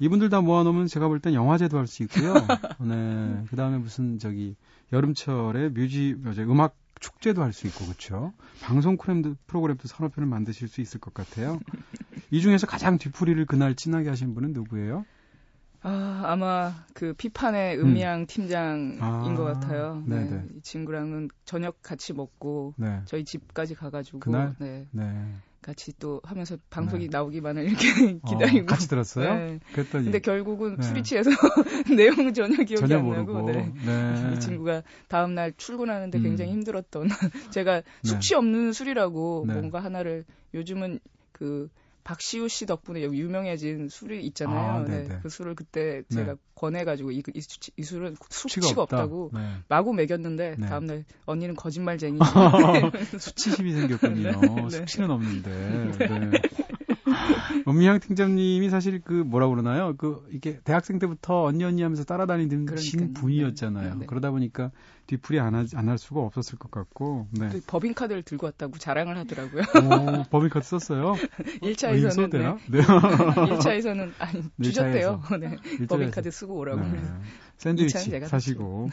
이분들 0.00 0.28
다 0.28 0.40
모아놓으면 0.40 0.86
제가 0.86 1.08
볼 1.08 1.20
땐 1.20 1.34
영화제도 1.34 1.76
할 1.78 1.86
수 1.86 2.02
있고요. 2.04 2.34
네. 2.80 3.44
그 3.50 3.56
다음에 3.56 3.78
무슨 3.78 4.18
저기 4.18 4.54
여름철에 4.92 5.70
뮤지 5.70 6.16
음악 6.40 6.76
축제도 7.00 7.42
할 7.42 7.52
수 7.52 7.66
있고 7.68 7.84
그렇죠. 7.84 8.32
방송 8.60 8.96
프로그램도, 8.96 9.36
프로그램도 9.46 9.86
서너 9.88 10.08
편을 10.08 10.28
만드실 10.28 10.68
수 10.68 10.80
있을 10.80 11.00
것 11.00 11.14
같아요. 11.14 11.60
이 12.30 12.40
중에서 12.40 12.66
가장 12.66 12.98
뒤풀이를 12.98 13.46
그날 13.46 13.74
진하게 13.74 14.08
하신 14.08 14.34
분은 14.34 14.52
누구예요? 14.52 15.04
아, 15.82 16.22
아마 16.24 16.74
그 16.94 17.14
피판의 17.14 17.76
음. 17.78 17.86
음미양 17.86 18.20
음. 18.20 18.26
팀장인 18.26 18.98
아, 19.00 19.34
것 19.36 19.44
같아요. 19.44 20.02
네, 20.06 20.24
네. 20.24 20.44
이 20.56 20.60
친구랑은 20.62 21.28
저녁 21.44 21.80
같이 21.82 22.12
먹고 22.12 22.74
네. 22.76 23.00
저희 23.04 23.24
집까지 23.24 23.74
가가지고 23.74 24.20
그날? 24.20 24.56
네. 24.58 24.86
네. 24.90 25.34
같이 25.60 25.92
또 25.98 26.20
하면서 26.24 26.56
방송이 26.70 27.04
네. 27.04 27.08
나오기만을 27.10 27.64
이렇게 27.64 27.88
어, 28.22 28.28
기다리고 28.28 28.62
어, 28.62 28.66
같이 28.66 28.88
들었어요. 28.88 29.34
네. 29.34 29.60
그랬더니 29.72 30.04
근데 30.04 30.18
결국은 30.20 30.76
네. 30.76 30.82
술이 30.82 31.02
취해서 31.02 31.30
내용 31.96 32.32
전혀 32.32 32.56
기억이 32.64 32.86
전혀 32.88 32.98
안. 32.98 33.10
나고 33.10 33.44
네. 33.46 33.72
네. 33.84 34.32
이 34.34 34.40
친구가 34.40 34.82
다음 35.08 35.34
날 35.34 35.52
출근하는데 35.56 36.18
음. 36.18 36.22
굉장히 36.22 36.52
힘들었던 36.52 37.08
제가 37.50 37.82
네. 37.82 37.82
숙취 38.02 38.34
없는 38.34 38.72
술이라고 38.72 39.44
네. 39.46 39.54
뭔가 39.54 39.80
하나를 39.80 40.24
요즘은 40.54 41.00
그 41.32 41.68
박시우 42.08 42.48
씨 42.48 42.64
덕분에 42.64 43.04
여기 43.04 43.20
유명해진 43.20 43.90
술이 43.90 44.24
있잖아요. 44.28 44.80
아, 44.80 44.82
네, 44.82 45.06
그 45.22 45.28
술을 45.28 45.54
그때 45.54 46.04
네. 46.08 46.16
제가 46.16 46.36
권해가지고 46.54 47.10
이, 47.10 47.18
이, 47.34 47.42
이 47.76 47.82
술은 47.82 48.16
수치가 48.30 48.80
없다. 48.80 49.08
고 49.08 49.30
네. 49.34 49.40
마구 49.68 49.92
먹였는데 49.92 50.56
네. 50.58 50.66
다음날 50.66 51.04
언니는 51.26 51.54
거짓말쟁이. 51.54 52.18
수치심이 53.20 53.74
생겼군요. 53.74 54.40
네. 54.40 54.70
수치는 54.70 55.10
없는데. 55.10 56.77
네. 57.54 57.62
엄미향 57.66 58.00
팀장님이 58.00 58.70
사실 58.70 59.00
그 59.04 59.12
뭐라 59.12 59.48
그러나요? 59.48 59.94
그 59.96 60.26
이게 60.32 60.60
대학생 60.64 60.98
때부터 60.98 61.44
언니 61.44 61.64
언니 61.64 61.82
하면서 61.82 62.04
따라다니는 62.04 62.76
신 62.76 63.12
분이었잖아요. 63.12 63.96
네. 63.96 64.06
그러다 64.06 64.30
보니까 64.30 64.70
뒤풀이 65.06 65.40
안, 65.40 65.54
안할 65.54 65.98
수가 65.98 66.20
없었을 66.20 66.58
것 66.58 66.70
같고. 66.70 67.28
네. 67.32 67.48
법인 67.66 67.94
카드를 67.94 68.22
들고 68.22 68.46
왔다고 68.46 68.78
자랑을 68.78 69.16
하더라고요. 69.16 69.62
오, 70.20 70.24
법인 70.30 70.50
카드 70.50 70.66
썼어요? 70.66 71.14
1차에서는. 71.62 72.24
어, 72.24 72.28
되나? 72.28 72.58
네. 72.68 72.80
1차에서는, 72.80 74.12
아니, 74.18 74.42
주셨대요. 74.62 75.22
네. 75.40 75.56
법인 75.88 76.10
카드 76.10 76.30
쓰고 76.30 76.56
오라고. 76.58 76.80
네. 76.82 77.02
샌드위치 77.56 78.20
사시고. 78.26 78.90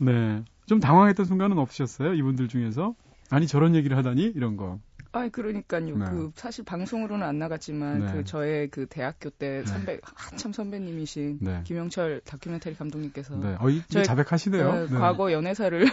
네. 0.00 0.42
좀 0.66 0.80
당황했던 0.80 1.26
순간은 1.26 1.58
없으셨어요? 1.58 2.14
이분들 2.14 2.48
중에서? 2.48 2.94
아니, 3.30 3.46
저런 3.46 3.74
얘기를 3.74 3.96
하다니? 3.96 4.32
이런 4.34 4.56
거. 4.56 4.80
아, 5.16 5.28
그러니까요. 5.28 5.96
네. 5.96 6.04
그 6.10 6.30
사실 6.34 6.64
방송으로는 6.64 7.26
안 7.26 7.38
나갔지만 7.38 8.06
네. 8.06 8.12
그 8.12 8.24
저의 8.24 8.68
그 8.68 8.86
대학교 8.86 9.30
때 9.30 9.62
네. 9.64 9.66
선배 9.66 9.98
한참 10.02 10.52
선배님이신 10.52 11.38
네. 11.40 11.60
김영철 11.64 12.20
다큐멘터리 12.24 12.76
감독님께서 12.76 13.36
네. 13.36 13.56
어, 13.58 13.68
이 13.70 13.82
자백하시네요. 13.88 14.72
네, 14.72 14.86
네. 14.86 14.98
과거 14.98 15.32
연애사를 15.32 15.86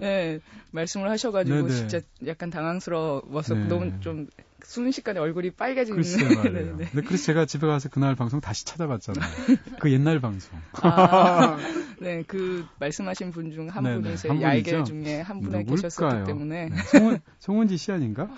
네. 0.00 0.40
말씀을 0.70 1.10
하셔가지고 1.10 1.68
진짜 1.68 2.00
약간 2.26 2.50
당황스러워서 2.50 3.54
너무 3.54 4.00
좀 4.00 4.28
순식간에 4.64 5.20
얼굴이 5.20 5.50
빨개지는. 5.52 5.96
글쎄 5.96 6.24
말이에요. 6.34 6.76
네, 6.76 6.86
네. 6.92 7.02
그래서 7.02 7.24
제가 7.24 7.46
집에 7.46 7.66
가서 7.66 7.88
그날 7.88 8.14
방송 8.14 8.40
다시 8.40 8.64
찾아봤잖아요. 8.64 9.24
그 9.80 9.92
옛날 9.92 10.20
방송. 10.20 10.58
아, 10.82 11.56
네, 12.00 12.22
그 12.26 12.66
말씀하신 12.80 13.30
분 13.30 13.52
중 13.52 13.68
한 13.68 13.84
분이 13.84 14.16
제 14.16 14.28
얄개 14.40 14.84
중에 14.84 15.20
한 15.20 15.40
분에 15.40 15.64
계셨었기 15.64 16.24
때문에. 16.24 16.68
네. 16.70 16.76
송은, 16.98 17.18
송은지 17.38 17.76
씨 17.76 17.92
아닌가? 17.92 18.28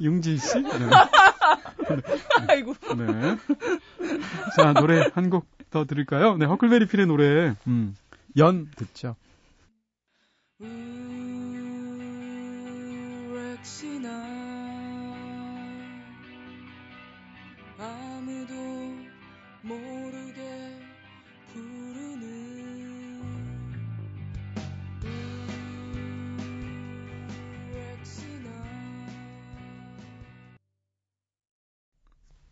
융진 0.00 0.36
씨? 0.38 0.60
네. 0.60 0.70
아이고. 2.48 2.74
네. 2.96 3.36
자, 4.56 4.72
노래 4.72 5.08
한 5.14 5.30
곡 5.30 5.46
더 5.70 5.84
들을까요? 5.84 6.38
네, 6.38 6.46
허클베리 6.46 6.86
필의 6.88 7.06
노래, 7.06 7.54
음, 7.66 7.94
연 8.38 8.70
듣죠. 8.74 9.16
역 10.62 10.66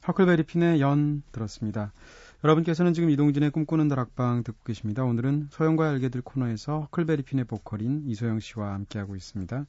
하클베리 0.07 0.45
핀의 0.45 0.81
연 0.81 1.25
들었습니다. 1.33 1.93
여러분께서는 2.45 2.95
지금 2.95 3.11
이동진의 3.11 3.51
꿈꾸는 3.51 3.89
다락방 3.89 4.45
듣고 4.45 4.63
계십니다. 4.63 5.03
오늘은 5.03 5.49
소영과 5.51 5.89
알게들 5.91 6.23
코너에서 6.23 6.83
허클베리 6.83 7.25
핀의 7.25 7.45
보컬인 7.47 8.05
이소영 8.07 8.39
씨와 8.39 8.73
함께하고 8.75 9.17
있습니다. 9.17 9.67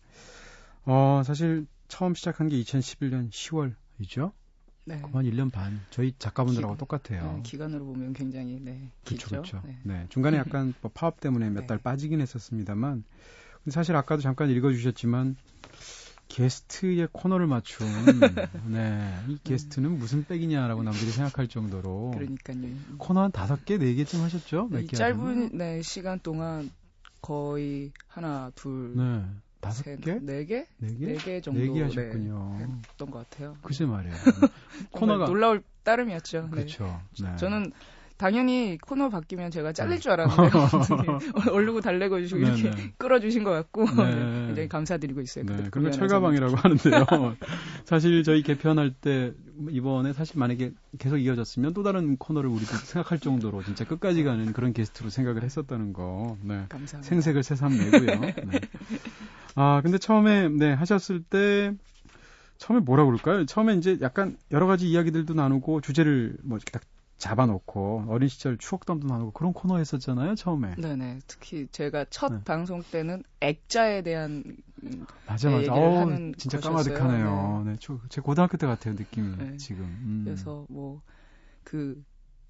어, 0.85 1.21
사실 1.25 1.65
처음 1.87 2.13
시작한 2.13 2.49
게 2.49 2.61
2011년 2.61 3.31
10월이죠. 3.31 4.31
네. 4.85 5.01
그만 5.01 5.25
1년 5.25 5.51
반. 5.51 5.81
저희 5.89 6.13
작가분들하고 6.19 6.75
기, 6.75 6.79
똑같아요. 6.79 7.33
네, 7.37 7.41
기간으로 7.41 7.85
보면 7.85 8.13
굉장히 8.13 8.59
네. 8.61 8.91
그렇죠, 9.05 9.29
그렇죠. 9.29 9.63
네. 9.65 9.79
네. 9.81 10.05
중간에 10.09 10.37
약간 10.37 10.75
뭐 10.81 10.91
파업 10.93 11.19
때문에 11.19 11.49
몇달 11.49 11.77
네. 11.77 11.83
빠지긴 11.83 12.21
했었습니다만 12.21 13.03
사실 13.69 13.95
아까도 13.95 14.21
잠깐 14.21 14.51
읽어주셨지만 14.51 15.35
게스트의 16.27 17.07
코너를 17.11 17.47
맞춘 17.47 17.87
네, 18.67 19.13
이 19.27 19.37
게스트는 19.43 19.97
무슨 19.97 20.25
백이냐라고 20.25 20.83
남들이 20.83 21.11
생각할 21.11 21.47
정도로 21.47 22.11
그러니까요. 22.13 22.75
코너 22.97 23.21
한 23.21 23.31
다섯 23.31 23.65
개, 23.65 23.77
네 23.77 23.93
개쯤 23.93 24.21
하셨죠? 24.21 24.69
네, 24.71 24.85
짧은 24.85 25.57
네, 25.57 25.81
시간 25.81 26.19
동안 26.19 26.69
거의 27.21 27.91
하나, 28.07 28.51
둘, 28.55 28.95
네. 28.95 29.23
다섯 29.59 29.83
개? 29.83 30.19
네 30.21 30.45
개? 30.45 30.65
네 30.77 30.95
개? 30.95 31.05
네개 31.05 31.41
정도 31.41 31.59
네개 31.59 31.81
하셨군요. 31.83 32.55
네, 32.59 32.67
했던 32.91 33.11
것 33.11 33.29
같아요. 33.29 33.57
글쎄 33.61 33.85
말이에요. 33.85 34.15
코너가 34.91 35.25
놀라울 35.25 35.63
따름이었죠. 35.83 36.49
그렇죠. 36.49 37.01
네. 37.21 37.35
저는 37.37 37.71
당연히 38.17 38.77
코너 38.81 39.09
바뀌면 39.09 39.51
제가 39.51 39.73
잘릴 39.73 39.95
네. 39.95 39.99
줄 39.99 40.11
알았는데 40.11 40.49
얼르고 41.51 41.81
달래고 41.81 42.19
주시고 42.21 42.41
네, 42.41 42.47
이렇게 42.47 42.71
네. 42.71 42.93
끌어주신 42.97 43.43
것 43.43 43.51
같고 43.51 43.85
네. 43.85 44.45
굉장히 44.47 44.67
감사드리고 44.67 45.21
있어요. 45.21 45.45
네, 45.45 45.67
그리고 45.69 45.91
철가방이라고 45.91 46.55
하는데요. 46.55 47.05
사실 47.85 48.23
저희 48.23 48.41
개편할 48.41 48.91
때 48.91 49.33
이번에 49.69 50.13
사실 50.13 50.39
만약에 50.39 50.71
계속 50.97 51.17
이어졌으면 51.17 51.73
또 51.73 51.83
다른 51.83 52.17
코너를 52.17 52.49
우리도 52.49 52.75
생각할 52.75 53.19
정도로 53.19 53.63
진짜 53.63 53.85
끝까지 53.85 54.23
가는 54.23 54.51
그런 54.51 54.73
게스트로 54.73 55.09
생각을 55.09 55.43
했었다는 55.43 55.93
거. 55.93 56.37
네. 56.41 56.65
감사합니다. 56.69 57.01
생색을 57.01 57.43
새삼 57.43 57.77
내고요. 57.77 58.19
네. 58.19 58.59
아 59.53 59.81
근데 59.83 59.99
처음에 59.99 60.49
네 60.49 60.73
하셨을 60.73 61.21
때 61.21 61.71
처음에 62.57 62.79
뭐라 62.81 63.05
그럴까요? 63.05 63.45
처음에 63.45 63.75
이제 63.75 63.99
약간 64.01 64.37
여러 64.51 64.65
가지 64.65 64.89
이야기들도 64.89 65.35
나누고 65.35 65.81
주제를 65.81 66.37
뭐 66.43 66.57
이렇게 66.57 66.71
딱 66.71 66.81
잡아놓고 67.17 68.05
어린 68.09 68.29
시절 68.29 68.57
추억담도 68.57 69.07
나누고 69.07 69.31
그런 69.31 69.53
코너 69.53 69.77
했었잖아요 69.77 70.35
처음에. 70.35 70.75
네네. 70.75 71.19
특히 71.27 71.67
제가 71.71 72.05
첫 72.09 72.31
네. 72.31 72.43
방송 72.43 72.83
때는 72.83 73.23
액자에 73.41 74.03
대한 74.03 74.43
맞아 75.27 75.49
맞아. 75.49 75.73
어 75.73 76.05
진짜 76.37 76.59
까마득하네요. 76.59 77.63
네. 77.65 77.71
네. 77.71 77.77
제 78.09 78.21
고등학교 78.21 78.57
때 78.57 78.67
같아요 78.67 78.93
느낌이 78.93 79.37
네. 79.37 79.57
지금. 79.57 79.83
음. 79.83 80.21
그래서 80.25 80.65
뭐 80.69 81.01
그 81.67 82.01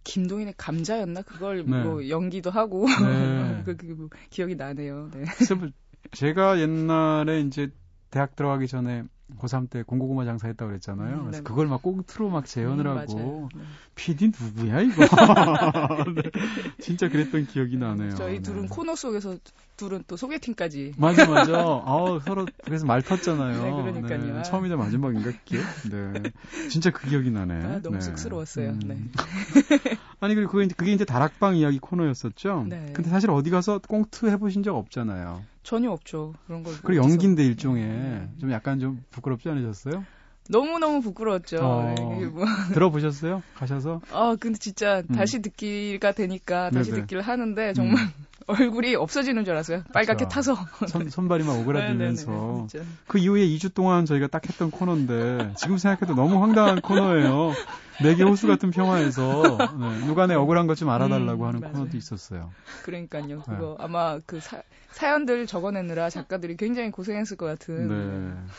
김동인의 0.03 0.53
감자였나 0.57 1.23
그걸 1.23 1.65
네. 1.65 1.83
뭐 1.83 2.07
연기도 2.07 2.51
하고 2.51 2.85
네. 2.85 3.63
그, 3.65 3.75
그, 3.77 3.95
그, 3.95 4.09
기억이 4.29 4.55
나네요. 4.55 5.09
네. 5.11 5.25
제가 6.11 6.59
옛날에 6.59 7.41
이제 7.41 7.71
대학 8.09 8.35
들어가기 8.35 8.67
전에 8.67 9.03
고3 9.39 9.69
때 9.69 9.83
공고구마 9.83 10.23
장사했다고 10.23 10.69
그랬잖아요. 10.69 11.17
음, 11.17 11.23
그래서 11.23 11.39
네. 11.39 11.43
그걸 11.43 11.67
막 11.67 11.81
꽁트로 11.81 12.29
막 12.29 12.45
재현을 12.45 12.87
음, 12.87 12.97
하고 12.97 13.49
네. 13.53 13.61
PD 13.95 14.31
누구야 14.39 14.79
이거? 14.81 15.03
네. 16.15 16.21
진짜 16.79 17.09
그랬던 17.09 17.45
기억이 17.47 17.75
나네요. 17.75 18.15
저희 18.15 18.41
둘은 18.41 18.63
네. 18.63 18.67
코너 18.69 18.95
속에서 18.95 19.35
둘은 19.75 20.05
또 20.07 20.15
소개팅까지. 20.15 20.93
맞아 20.97 21.29
맞아. 21.29 21.53
아 21.59 22.19
서로 22.23 22.45
그래서 22.63 22.85
말 22.85 23.01
탔잖아요. 23.01 23.61
네, 23.61 23.71
그러니까요. 23.83 24.33
네, 24.37 24.43
처음이자 24.43 24.77
마지막인가 24.77 25.31
기억? 25.43 25.63
네. 25.89 26.31
진짜 26.69 26.89
그 26.89 27.07
기억이 27.07 27.29
나네. 27.29 27.53
아, 27.65 27.79
너무 27.81 27.97
네. 27.97 28.01
쑥스러웠어요. 28.01 28.69
음. 28.69 28.79
네. 28.85 28.97
아니 30.19 30.33
그리고 30.33 30.51
그게, 30.51 30.67
그게 30.75 30.93
이제 30.93 31.05
다락방 31.05 31.55
이야기 31.57 31.79
코너였었죠. 31.79 32.65
네. 32.67 32.91
근데 32.93 33.09
사실 33.09 33.29
어디 33.29 33.49
가서 33.49 33.79
꽁트 33.79 34.25
해보신 34.27 34.63
적 34.63 34.75
없잖아요. 34.75 35.43
전혀 35.63 35.91
없죠. 35.91 36.33
그런 36.47 36.63
걸. 36.63 36.73
그리고 36.83 37.03
연기인데 37.03 37.43
일종의 37.45 37.83
네. 37.83 38.29
좀 38.39 38.51
약간 38.51 38.79
좀 38.79 39.03
부끄럽지 39.11 39.49
않으셨어요? 39.49 40.03
너무 40.49 40.79
너무 40.79 41.01
부끄러웠죠. 41.01 41.57
어, 41.61 41.95
네, 41.97 42.25
뭐. 42.25 42.45
들어보셨어요? 42.73 43.43
가셔서? 43.55 44.01
아, 44.11 44.35
근데 44.39 44.57
진짜 44.57 45.03
음. 45.09 45.15
다시 45.15 45.41
듣기가 45.41 46.13
되니까 46.13 46.69
다시 46.71 46.91
네네. 46.91 47.01
듣기를 47.01 47.21
하는데 47.21 47.73
정말 47.73 48.03
음. 48.03 48.09
얼굴이 48.47 48.95
없어지는 48.95 49.43
줄 49.43 49.53
알았어요. 49.55 49.83
빨갛게 49.93 50.25
그렇죠. 50.25 50.29
타서. 50.29 50.55
손, 50.87 51.09
손발이 51.09 51.43
막 51.43 51.59
오그라들면서. 51.59 52.67
그 53.05 53.17
이후에 53.17 53.45
2주 53.45 53.73
동안 53.73 54.05
저희가 54.05 54.27
딱 54.27 54.47
했던 54.47 54.71
코너인데 54.71 55.53
지금 55.57 55.77
생각해도 55.77 56.15
너무 56.15 56.41
황당한 56.41 56.79
코너예요. 56.79 57.51
내게 58.01 58.23
호수 58.23 58.47
같은 58.47 58.71
평화에서 58.71 59.57
네, 59.79 60.05
누가 60.05 60.27
내 60.27 60.35
억울한 60.35 60.67
것 60.67 60.75
좀 60.75 60.89
알아달라고 60.89 61.43
음, 61.43 61.47
하는 61.47 61.59
맞아요. 61.61 61.73
코너도 61.73 61.97
있었어요. 61.97 62.51
그러니까요. 62.83 63.41
그거 63.41 63.75
네. 63.79 63.83
아마 63.83 64.19
그 64.25 64.39
사, 64.39 64.61
사연들 64.91 65.47
적어내느라 65.47 66.09
작가들이 66.11 66.55
굉장히 66.55 66.91
고생했을 66.91 67.35
것 67.35 67.45
같은. 67.47 67.87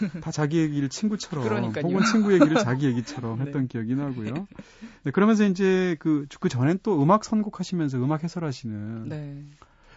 네. 0.00 0.20
다 0.20 0.32
자기 0.32 0.58
얘기를 0.58 0.88
친구처럼 0.88 1.44
그러니까요. 1.44 1.84
혹은 1.84 2.02
친구 2.04 2.32
얘기를 2.32 2.56
자기 2.56 2.86
얘기처럼 2.86 3.38
네. 3.38 3.44
했던 3.46 3.62
네. 3.62 3.68
기억이 3.68 3.94
나고요. 3.94 4.48
네, 5.04 5.10
그러면서 5.12 5.44
이제 5.44 5.96
그, 6.00 6.26
그 6.40 6.48
전엔 6.48 6.80
또 6.82 7.00
음악 7.00 7.24
선곡하시면서 7.24 7.98
음악 7.98 8.24
해설하시는. 8.24 9.08
네. 9.08 9.44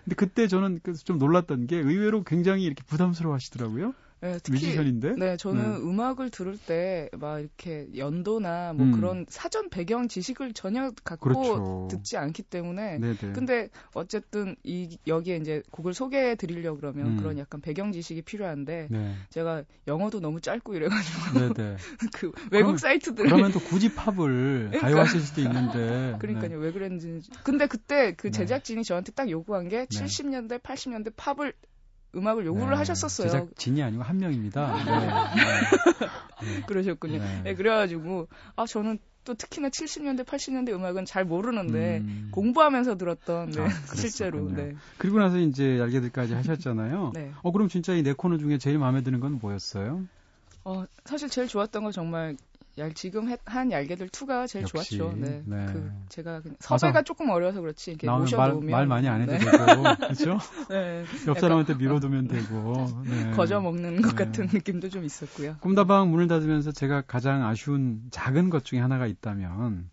근데 0.03 0.15
그때 0.15 0.47
저는 0.47 0.79
좀 1.03 1.17
놀랐던 1.17 1.67
게 1.67 1.77
의외로 1.77 2.23
굉장히 2.23 2.63
이렇게 2.63 2.83
부담스러워 2.83 3.33
하시더라고요. 3.35 3.93
네, 4.21 4.37
특히, 4.43 4.67
뮤지션인데? 4.67 5.15
네, 5.17 5.35
저는 5.37 5.71
네. 5.71 5.77
음악을 5.77 6.29
들을 6.29 6.57
때 6.57 7.09
막 7.17 7.39
이렇게 7.39 7.87
연도나 7.95 8.73
뭐 8.73 8.85
음. 8.85 8.91
그런 8.91 9.25
사전 9.29 9.69
배경 9.69 10.07
지식을 10.07 10.53
전혀 10.53 10.91
갖고 11.03 11.29
그렇죠. 11.29 11.87
듣지 11.89 12.17
않기 12.17 12.43
때문에. 12.43 12.99
네네. 12.99 13.33
근데 13.33 13.69
어쨌든 13.93 14.55
이 14.63 14.97
여기에 15.07 15.37
이제 15.37 15.63
곡을 15.71 15.93
소개해 15.93 16.35
드리려 16.35 16.75
그러면 16.75 17.07
음. 17.07 17.17
그런 17.17 17.37
약간 17.37 17.61
배경 17.61 17.91
지식이 17.91 18.21
필요한데 18.23 18.87
네. 18.89 19.15
제가 19.29 19.63
영어도 19.87 20.19
너무 20.19 20.41
짧고 20.41 20.75
이래가지고 20.75 21.21
그 22.13 22.31
외국 22.51 22.79
사이트들 22.79 23.25
그러면 23.25 23.51
또 23.51 23.59
굳이 23.59 23.93
팝을 23.93 24.69
그러니까. 24.69 24.79
가요하실 24.81 25.21
수도 25.21 25.41
있는데. 25.41 26.15
그러니까요, 26.19 26.49
네. 26.49 26.55
왜 26.55 26.71
그랬는지. 26.71 27.29
근데 27.43 27.67
그때 27.67 28.13
그 28.15 28.27
네. 28.27 28.31
제작진이 28.31 28.83
저한테 28.83 29.11
딱 29.11 29.29
요구한 29.29 29.67
게 29.67 29.85
70년대, 29.85 30.61
80년대 30.61 31.13
팝을 31.15 31.53
음악을 32.15 32.45
요구를 32.45 32.71
네, 32.71 32.75
하셨었어요. 32.77 33.29
제작진이 33.29 33.81
아니고 33.83 34.03
한 34.03 34.17
명입니다. 34.17 34.73
네, 34.85 36.45
네. 36.45 36.61
그러셨군요. 36.67 37.19
네. 37.19 37.41
네. 37.43 37.55
그래가지고 37.55 38.27
아 38.55 38.65
저는 38.65 38.99
또 39.23 39.35
특히나 39.35 39.69
70년대, 39.69 40.25
80년대 40.25 40.73
음악은 40.73 41.05
잘 41.05 41.25
모르는데 41.25 41.99
음. 41.99 42.29
공부하면서 42.31 42.97
들었던 42.97 43.51
네, 43.51 43.61
아, 43.61 43.69
실제로. 43.95 44.49
네. 44.49 44.73
그리고 44.97 45.19
나서 45.19 45.37
이제 45.37 45.79
알게들까지 45.79 46.33
하셨잖아요. 46.33 47.11
네. 47.15 47.31
어 47.43 47.51
그럼 47.51 47.67
진짜 47.69 47.93
이 47.93 48.01
네 48.03 48.13
코너 48.13 48.37
중에 48.37 48.57
제일 48.57 48.79
마음에 48.79 49.01
드는 49.03 49.19
건 49.19 49.37
뭐였어요? 49.39 50.01
어 50.63 50.85
사실 51.05 51.29
제일 51.29 51.47
좋았던 51.47 51.83
건 51.83 51.91
정말 51.91 52.35
얄 52.77 52.93
지금 52.93 53.27
한 53.45 53.71
얄개들 53.71 54.07
2가 54.09 54.47
제일 54.47 54.63
역시, 54.63 54.97
좋았죠. 54.97 55.17
네. 55.17 55.43
네. 55.45 55.65
그 55.67 55.91
제가 56.07 56.41
섭외가 56.59 57.01
조금 57.01 57.29
어려서 57.29 57.59
그렇지 57.59 57.91
이렇게 57.91 58.09
모셔놓으면 58.09 58.71
말, 58.71 58.71
말 58.71 58.87
많이 58.87 59.09
안 59.09 59.21
해도 59.21 59.33
네. 59.33 59.39
되고 59.39 59.83
그렇죠? 59.95 60.37
네. 60.69 61.03
옆 61.27 61.39
사람한테 61.39 61.75
밀어두면 61.75 62.27
되고 62.29 62.87
네. 63.05 63.31
거저 63.31 63.59
먹는 63.59 64.01
것 64.01 64.15
네. 64.15 64.25
같은 64.25 64.47
느낌도 64.51 64.89
좀 64.89 65.03
있었고요. 65.03 65.57
꿈다방 65.59 66.09
문을 66.11 66.27
닫으면서 66.27 66.71
제가 66.71 67.01
가장 67.01 67.45
아쉬운 67.45 68.03
작은 68.11 68.49
것 68.49 68.63
중에 68.63 68.79
하나가 68.79 69.05
있다면 69.05 69.89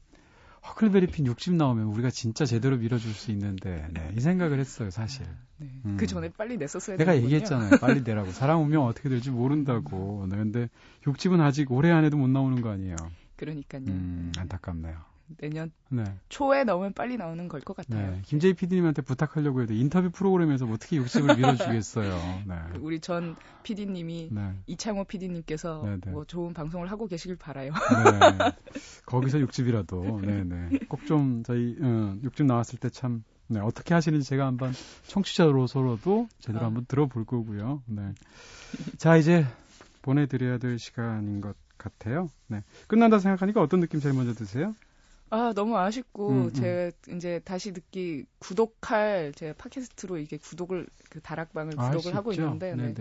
허클베리핀 0.70 1.26
60 1.26 1.54
나오면 1.54 1.86
우리가 1.86 2.10
진짜 2.10 2.44
제대로 2.44 2.76
밀어줄 2.76 3.12
수 3.12 3.30
있는데 3.32 3.88
네, 3.92 4.12
이 4.16 4.20
생각을 4.20 4.58
했어요 4.60 4.90
사실. 4.90 5.26
네. 5.58 5.68
음. 5.84 5.96
그 5.98 6.06
전에 6.06 6.28
빨리 6.30 6.56
냈었어야 6.56 6.96
내가 6.96 7.12
되는군요. 7.12 7.34
얘기했잖아요. 7.34 7.78
빨리 7.80 8.02
내라고. 8.02 8.30
사람 8.32 8.60
운명 8.62 8.84
어떻게 8.84 9.08
될지 9.08 9.30
모른다고. 9.30 10.26
네, 10.28 10.36
근데 10.36 10.68
6집은 11.04 11.40
아직 11.40 11.72
올해 11.72 11.90
안에도 11.90 12.16
못 12.16 12.28
나오는 12.28 12.60
거 12.60 12.70
아니에요. 12.70 12.96
그러니까요. 13.36 13.82
음, 13.88 14.32
안타깝네요. 14.36 14.96
내년 15.36 15.70
네. 15.90 16.04
초에 16.28 16.64
나오면 16.64 16.94
빨리 16.94 17.16
나오는 17.16 17.46
걸 17.48 17.60
것 17.60 17.76
같아요. 17.76 18.12
네. 18.12 18.22
김재희 18.24 18.54
PD님한테 18.54 19.02
부탁하려고 19.02 19.60
해도 19.62 19.74
인터뷰 19.74 20.10
프로그램에서 20.10 20.64
뭐 20.66 20.74
어떻게 20.76 20.96
욕심을 20.96 21.36
밀어주겠어요. 21.36 22.42
네. 22.46 22.54
우리 22.80 23.00
전 23.00 23.36
PD님이 23.62 24.28
네. 24.32 24.54
이창호 24.66 25.04
PD님께서 25.04 25.82
네, 25.84 25.96
네. 26.04 26.10
뭐 26.10 26.24
좋은 26.24 26.54
방송을 26.54 26.90
하고 26.90 27.06
계시길 27.06 27.36
바라요. 27.36 27.72
네. 27.72 28.52
거기서 29.06 29.40
육집이라도. 29.40 30.20
꼭 30.88 31.04
좀 31.06 31.42
저희 31.44 31.76
어, 31.80 32.16
육집 32.22 32.46
나왔을 32.46 32.78
때참 32.78 33.24
네, 33.48 33.60
어떻게 33.60 33.94
하시는지 33.94 34.28
제가 34.28 34.46
한번 34.46 34.72
청취자로서로도 35.06 36.28
제대로 36.38 36.64
아. 36.64 36.66
한번 36.66 36.84
들어볼 36.86 37.24
거고요. 37.24 37.82
네. 37.86 38.12
자 38.98 39.16
이제 39.16 39.46
보내드려야 40.02 40.58
될 40.58 40.78
시간인 40.78 41.40
것 41.40 41.56
같아요. 41.76 42.28
네. 42.48 42.62
끝난다 42.86 43.18
생각하니까 43.18 43.62
어떤 43.62 43.80
느낌 43.80 44.00
제일 44.00 44.14
먼저 44.14 44.32
드세요? 44.34 44.74
아 45.30 45.52
너무 45.54 45.76
아쉽고 45.76 46.30
음, 46.30 46.44
음. 46.44 46.52
제가 46.52 47.16
이제 47.16 47.40
다시 47.44 47.72
듣기 47.72 48.24
구독할 48.38 49.32
제 49.36 49.52
팟캐스트로 49.52 50.18
이게 50.18 50.38
구독을 50.38 50.86
그 51.10 51.20
다락방을 51.20 51.74
아, 51.76 51.90
구독을 51.90 52.14
하고 52.14 52.32
있는데 52.32 52.74
네. 52.74 52.94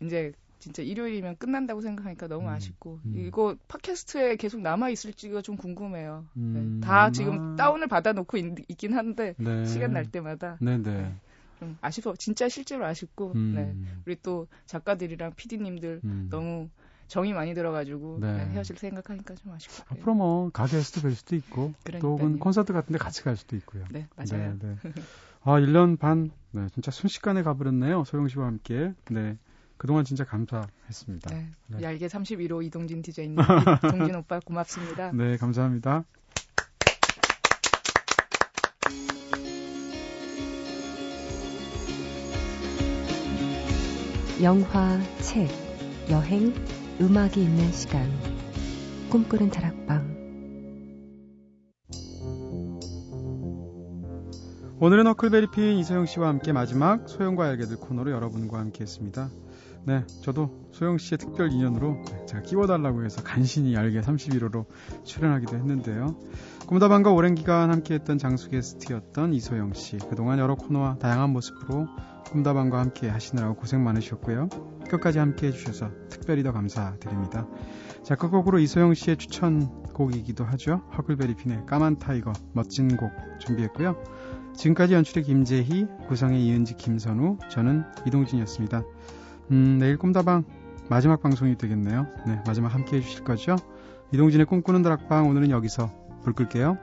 이제 0.00 0.32
진짜 0.58 0.82
일요일이면 0.82 1.36
끝난다고 1.36 1.80
생각하니까 1.80 2.26
너무 2.26 2.48
음, 2.48 2.52
아쉽고 2.52 2.98
음. 3.04 3.14
이거 3.16 3.56
팟캐스트에 3.68 4.36
계속 4.36 4.60
남아 4.60 4.90
있을지가 4.90 5.40
좀 5.42 5.56
궁금해요. 5.56 6.24
네. 6.34 6.42
음, 6.42 6.80
다 6.82 7.10
지금 7.12 7.52
아. 7.52 7.56
다운을 7.56 7.86
받아놓고 7.86 8.36
있, 8.38 8.76
긴 8.76 8.94
한데 8.94 9.34
네. 9.38 9.64
시간 9.64 9.92
날 9.92 10.10
때마다 10.10 10.58
네네. 10.60 10.82
네. 10.82 11.14
좀 11.60 11.76
아쉽어 11.80 12.14
진짜 12.16 12.48
실제로 12.48 12.86
아쉽고 12.86 13.32
음. 13.36 13.52
네. 13.54 13.74
우리 14.04 14.16
또 14.20 14.48
작가들이랑 14.66 15.34
PD님들 15.36 16.00
너무 16.28 16.68
정이 17.08 17.32
많이 17.32 17.54
들어가지고 17.54 18.18
네. 18.20 18.46
헤어질 18.52 18.76
생각하니까 18.76 19.34
좀 19.34 19.52
아쉽고. 19.52 19.84
앞으로 19.88 20.14
뭐 20.14 20.50
가게에서도 20.50 21.00
뵐 21.00 21.16
수도 21.16 21.36
있고 21.36 21.72
그러니까요. 21.82 22.00
또 22.00 22.08
혹은 22.12 22.38
콘서트 22.38 22.72
같은데 22.72 22.98
같이 22.98 23.22
갈 23.24 23.36
수도 23.36 23.56
있고요. 23.56 23.84
네, 23.90 24.06
맞아요. 24.14 24.56
네, 24.58 24.76
네. 24.82 24.92
아, 25.42 25.52
1년 25.52 25.98
반, 25.98 26.30
네, 26.50 26.66
진짜 26.72 26.90
순식간에 26.90 27.42
가버렸네요. 27.42 28.04
소영 28.04 28.28
씨와 28.28 28.46
함께. 28.46 28.92
네. 29.10 29.38
그동안 29.78 30.04
진짜 30.04 30.24
감사했습니다. 30.24 31.30
네. 31.30 31.46
네. 31.68 31.82
얄개 31.82 32.06
31호 32.08 32.64
이동진 32.64 33.00
디제이님, 33.00 33.36
동진 33.90 34.16
오빠 34.16 34.40
고맙습니다. 34.40 35.12
네, 35.12 35.36
감사합니다. 35.36 36.04
영화, 44.42 45.00
책, 45.20 45.48
여행, 46.10 46.52
음악이 47.00 47.40
있는 47.40 47.70
시간 47.70 48.10
꿈꾸는 49.08 49.50
다락방 49.50 50.18
오늘은 54.80 55.06
어클베리핀 55.06 55.78
이소영 55.78 56.06
씨와 56.06 56.26
함께 56.26 56.52
마지막 56.52 57.08
소영과 57.08 57.46
알게들 57.46 57.76
코너로 57.76 58.10
여러분과 58.10 58.58
함께 58.58 58.82
했습니다. 58.82 59.28
네, 59.84 60.04
저도 60.22 60.68
소영 60.72 60.98
씨의 60.98 61.18
특별 61.18 61.50
인연으로 61.50 62.02
제가 62.26 62.42
끼워달라고 62.42 63.04
해서 63.04 63.22
간신히 63.22 63.76
알게 63.76 64.00
31호로 64.00 64.66
출연하기도 65.04 65.56
했는데요. 65.56 66.16
꿈다방과 66.66 67.12
오랜 67.12 67.34
기간 67.34 67.70
함께했던 67.70 68.18
장수 68.18 68.50
게스트였던 68.50 69.32
이소영 69.32 69.72
씨. 69.72 69.96
그동안 69.96 70.38
여러 70.38 70.54
코너와 70.54 70.98
다양한 70.98 71.30
모습으로 71.30 71.86
꿈다방과 72.30 72.78
함께 72.78 73.08
하시느라고 73.08 73.56
고생 73.56 73.82
많으셨고요. 73.82 74.48
끝까지 74.90 75.18
함께 75.18 75.48
해주셔서 75.48 75.90
특별히 76.10 76.42
더 76.42 76.52
감사드립니다. 76.52 77.46
자, 78.02 78.14
끝곡으로 78.14 78.58
이소영 78.58 78.94
씨의 78.94 79.16
추천곡이기도 79.16 80.44
하죠. 80.44 80.82
허클베리핀의 80.96 81.66
까만 81.66 81.98
tiger 81.98 82.32
멋진 82.52 82.96
곡 82.96 83.10
준비했고요. 83.38 83.96
지금까지 84.54 84.94
연출의 84.94 85.24
김재희, 85.24 85.86
구성의 86.08 86.44
이은지, 86.44 86.74
김선우, 86.74 87.38
저는 87.48 87.84
이동진이었습니다. 88.06 88.82
음, 89.50 89.78
내일 89.78 89.96
꿈다방 89.96 90.44
마지막 90.88 91.20
방송이 91.20 91.56
되겠네요. 91.56 92.06
네, 92.26 92.40
마지막 92.46 92.68
함께 92.68 92.96
해주실 92.96 93.24
거죠? 93.24 93.56
이동진의 94.12 94.46
꿈꾸는 94.46 94.82
다락방 94.82 95.28
오늘은 95.28 95.50
여기서 95.50 95.90
불 96.22 96.32
끌게요. 96.32 96.78